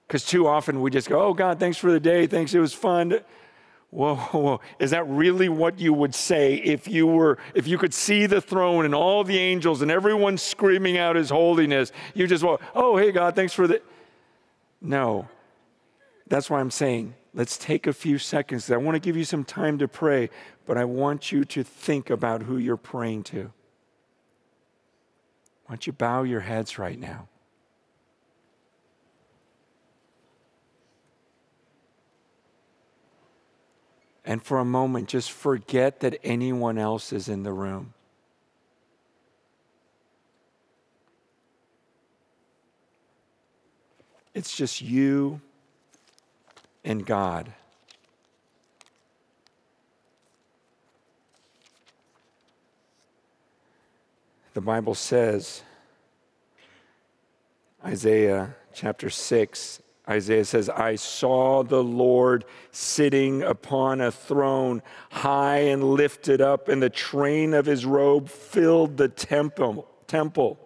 Because 0.07 0.25
too 0.25 0.47
often 0.47 0.81
we 0.81 0.93
just 0.93 1.09
go, 1.09 1.21
Oh, 1.21 1.35
God, 1.35 1.59
thanks 1.59 1.77
for 1.77 1.91
the 1.91 1.99
day. 1.99 2.29
Thanks, 2.29 2.55
it 2.55 2.61
was 2.61 2.73
fun. 2.73 3.19
Whoa, 3.91 4.15
whoa, 4.15 4.61
is 4.79 4.93
that 4.93 5.09
really 5.09 5.49
what 5.49 5.81
you 5.81 5.93
would 5.93 6.15
say 6.15 6.55
if 6.55 6.87
you 6.87 7.09
were, 7.09 7.37
if 7.55 7.67
you 7.67 7.79
could 7.79 7.93
see 7.93 8.27
the 8.27 8.41
throne 8.41 8.85
and 8.85 8.95
all 8.95 9.25
the 9.25 9.39
angels 9.39 9.83
and 9.83 9.91
everyone 9.91 10.39
screaming 10.39 10.99
out 10.99 11.17
his 11.17 11.31
holiness? 11.31 11.91
You 12.15 12.29
just, 12.29 12.45
oh, 12.45 12.97
hey, 12.97 13.11
God, 13.11 13.35
thanks 13.35 13.53
for 13.53 13.67
the. 13.67 13.83
No. 14.81 15.27
That's 16.29 16.51
why 16.51 16.61
I'm 16.61 16.71
saying 16.71 17.15
let's 17.35 17.57
take 17.57 17.87
a 17.87 17.93
few 17.93 18.19
seconds. 18.19 18.71
I 18.71 18.77
want 18.77 18.97
to 18.97 19.01
give 19.01 19.17
you 19.17 19.25
some 19.25 19.45
time 19.45 19.79
to 19.79 19.89
pray, 19.89 20.31
but 20.67 20.77
I 20.77 20.85
want 20.85 21.33
you 21.33 21.45
to 21.47 21.65
think 21.65 22.11
about 22.11 22.43
who 22.43 22.59
you're 22.59 22.77
praying 22.77 23.25
to. 23.25 23.53
Why 25.67 25.75
don't 25.75 25.87
you 25.87 25.93
bow 25.93 26.23
your 26.23 26.41
heads 26.41 26.79
right 26.79 26.99
now? 26.99 27.29
And 34.25 34.43
for 34.43 34.59
a 34.59 34.65
moment, 34.65 35.09
just 35.09 35.31
forget 35.31 36.01
that 36.01 36.19
anyone 36.23 36.77
else 36.77 37.15
is 37.15 37.29
in 37.31 37.45
the 37.45 37.53
room. 37.53 37.95
It's 44.35 44.55
just 44.55 44.83
you 44.83 45.41
and 46.89 47.05
God. 47.05 47.53
The 54.55 54.63
Bible 54.63 54.95
says, 54.95 55.63
Isaiah 57.85 58.57
chapter 58.73 59.11
6, 59.11 59.83
Isaiah 60.09 60.45
says, 60.47 60.71
I 60.71 60.95
saw 60.95 61.63
the 61.63 61.85
Lord 61.85 62.47
sitting 62.73 63.43
upon 63.43 64.01
a 64.01 64.11
throne, 64.11 64.83
high 65.11 65.59
and 65.59 65.85
lifted 65.85 66.41
up, 66.41 66.69
and 66.69 66.83
the 66.83 66.89
train 66.89 67.53
of 67.53 67.67
his 67.67 67.85
robe 67.85 68.31
filled 68.31 68.97
the 68.97 69.09
temple. 69.09 69.87
temple. 70.07 70.59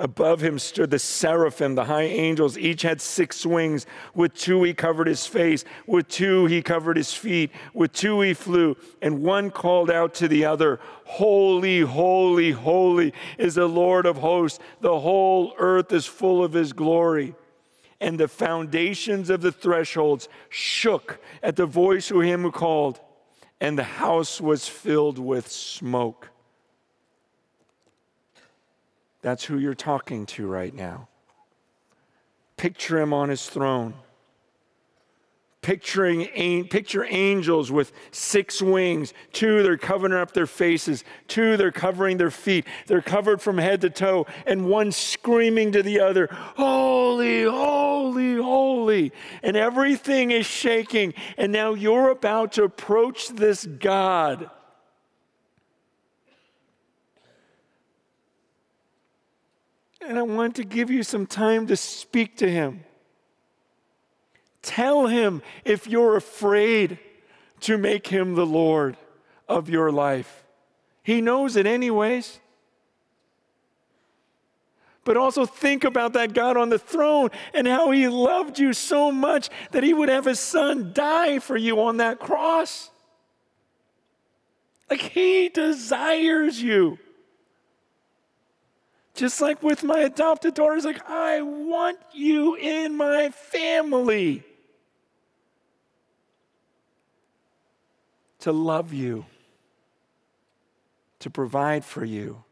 Above 0.00 0.40
him 0.40 0.60
stood 0.60 0.90
the 0.90 0.98
seraphim, 0.98 1.74
the 1.74 1.84
high 1.84 2.02
angels. 2.02 2.56
Each 2.56 2.82
had 2.82 3.00
six 3.00 3.44
wings. 3.44 3.84
With 4.14 4.32
two 4.32 4.62
he 4.62 4.72
covered 4.72 5.08
his 5.08 5.26
face. 5.26 5.64
With 5.88 6.06
two 6.06 6.46
he 6.46 6.62
covered 6.62 6.96
his 6.96 7.12
feet. 7.12 7.50
With 7.74 7.92
two 7.92 8.20
he 8.20 8.32
flew. 8.32 8.76
And 9.02 9.24
one 9.24 9.50
called 9.50 9.90
out 9.90 10.14
to 10.14 10.28
the 10.28 10.44
other, 10.44 10.78
Holy, 11.04 11.80
holy, 11.80 12.52
holy 12.52 13.12
is 13.38 13.56
the 13.56 13.66
Lord 13.66 14.06
of 14.06 14.18
hosts. 14.18 14.60
The 14.80 15.00
whole 15.00 15.54
earth 15.58 15.92
is 15.92 16.06
full 16.06 16.44
of 16.44 16.52
his 16.52 16.72
glory. 16.72 17.34
And 18.00 18.20
the 18.20 18.28
foundations 18.28 19.30
of 19.30 19.40
the 19.40 19.50
thresholds 19.50 20.28
shook 20.48 21.18
at 21.42 21.56
the 21.56 21.66
voice 21.66 22.12
of 22.12 22.22
him 22.22 22.42
who 22.42 22.52
called, 22.52 23.00
and 23.60 23.76
the 23.76 23.82
house 23.82 24.40
was 24.40 24.68
filled 24.68 25.18
with 25.18 25.48
smoke. 25.48 26.30
That's 29.28 29.44
who 29.44 29.58
you're 29.58 29.74
talking 29.74 30.24
to 30.24 30.46
right 30.46 30.72
now. 30.72 31.06
Picture 32.56 32.98
him 32.98 33.12
on 33.12 33.28
his 33.28 33.46
throne. 33.46 33.92
Picturing, 35.60 36.24
picture 36.68 37.04
angels 37.04 37.70
with 37.70 37.92
six 38.10 38.62
wings. 38.62 39.12
Two, 39.34 39.62
they're 39.62 39.76
covering 39.76 40.14
up 40.14 40.32
their 40.32 40.46
faces. 40.46 41.04
Two, 41.26 41.58
they're 41.58 41.70
covering 41.70 42.16
their 42.16 42.30
feet. 42.30 42.64
They're 42.86 43.02
covered 43.02 43.42
from 43.42 43.58
head 43.58 43.82
to 43.82 43.90
toe. 43.90 44.24
And 44.46 44.64
one 44.64 44.92
screaming 44.92 45.72
to 45.72 45.82
the 45.82 46.00
other, 46.00 46.30
Holy, 46.32 47.42
holy, 47.42 48.36
holy. 48.36 49.12
And 49.42 49.58
everything 49.58 50.30
is 50.30 50.46
shaking. 50.46 51.12
And 51.36 51.52
now 51.52 51.74
you're 51.74 52.08
about 52.08 52.52
to 52.52 52.62
approach 52.62 53.28
this 53.28 53.66
God 53.66 54.48
And 60.08 60.18
I 60.18 60.22
want 60.22 60.56
to 60.56 60.64
give 60.64 60.90
you 60.90 61.02
some 61.02 61.26
time 61.26 61.66
to 61.66 61.76
speak 61.76 62.38
to 62.38 62.50
him. 62.50 62.82
Tell 64.62 65.06
him 65.06 65.42
if 65.66 65.86
you're 65.86 66.16
afraid 66.16 66.98
to 67.60 67.76
make 67.76 68.06
him 68.06 68.34
the 68.34 68.46
Lord 68.46 68.96
of 69.50 69.68
your 69.68 69.92
life. 69.92 70.44
He 71.02 71.20
knows 71.20 71.56
it, 71.56 71.66
anyways. 71.66 72.40
But 75.04 75.18
also 75.18 75.44
think 75.44 75.84
about 75.84 76.14
that 76.14 76.32
God 76.32 76.56
on 76.56 76.70
the 76.70 76.78
throne 76.78 77.28
and 77.52 77.66
how 77.66 77.90
he 77.90 78.08
loved 78.08 78.58
you 78.58 78.72
so 78.72 79.12
much 79.12 79.50
that 79.72 79.82
he 79.82 79.92
would 79.92 80.08
have 80.08 80.24
his 80.24 80.40
son 80.40 80.92
die 80.94 81.38
for 81.38 81.56
you 81.58 81.82
on 81.82 81.98
that 81.98 82.18
cross. 82.18 82.90
Like 84.88 85.00
he 85.00 85.50
desires 85.50 86.62
you. 86.62 86.98
Just 89.18 89.40
like 89.40 89.64
with 89.64 89.82
my 89.82 89.98
adopted 89.98 90.54
daughters, 90.54 90.84
like, 90.84 91.04
I 91.10 91.42
want 91.42 91.98
you 92.12 92.54
in 92.54 92.96
my 92.96 93.30
family. 93.30 94.44
To 98.42 98.52
love 98.52 98.92
you, 98.92 99.26
to 101.18 101.30
provide 101.30 101.84
for 101.84 102.04
you, 102.04 102.44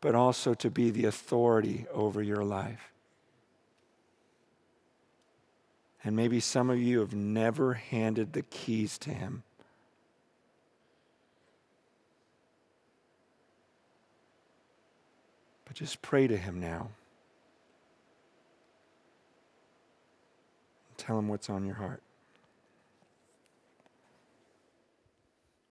but 0.00 0.14
also 0.14 0.54
to 0.54 0.70
be 0.70 0.88
the 0.88 1.04
authority 1.04 1.84
over 1.92 2.22
your 2.22 2.42
life. 2.42 2.94
And 6.02 6.16
maybe 6.16 6.40
some 6.40 6.70
of 6.70 6.78
you 6.78 7.00
have 7.00 7.14
never 7.14 7.74
handed 7.74 8.32
the 8.32 8.40
keys 8.40 8.96
to 9.00 9.10
Him. 9.10 9.42
Just 15.76 16.00
pray 16.00 16.26
to 16.26 16.38
Him 16.38 16.58
now. 16.58 16.88
Tell 20.96 21.18
Him 21.18 21.28
what's 21.28 21.50
on 21.50 21.66
your 21.66 21.74
heart. 21.74 22.02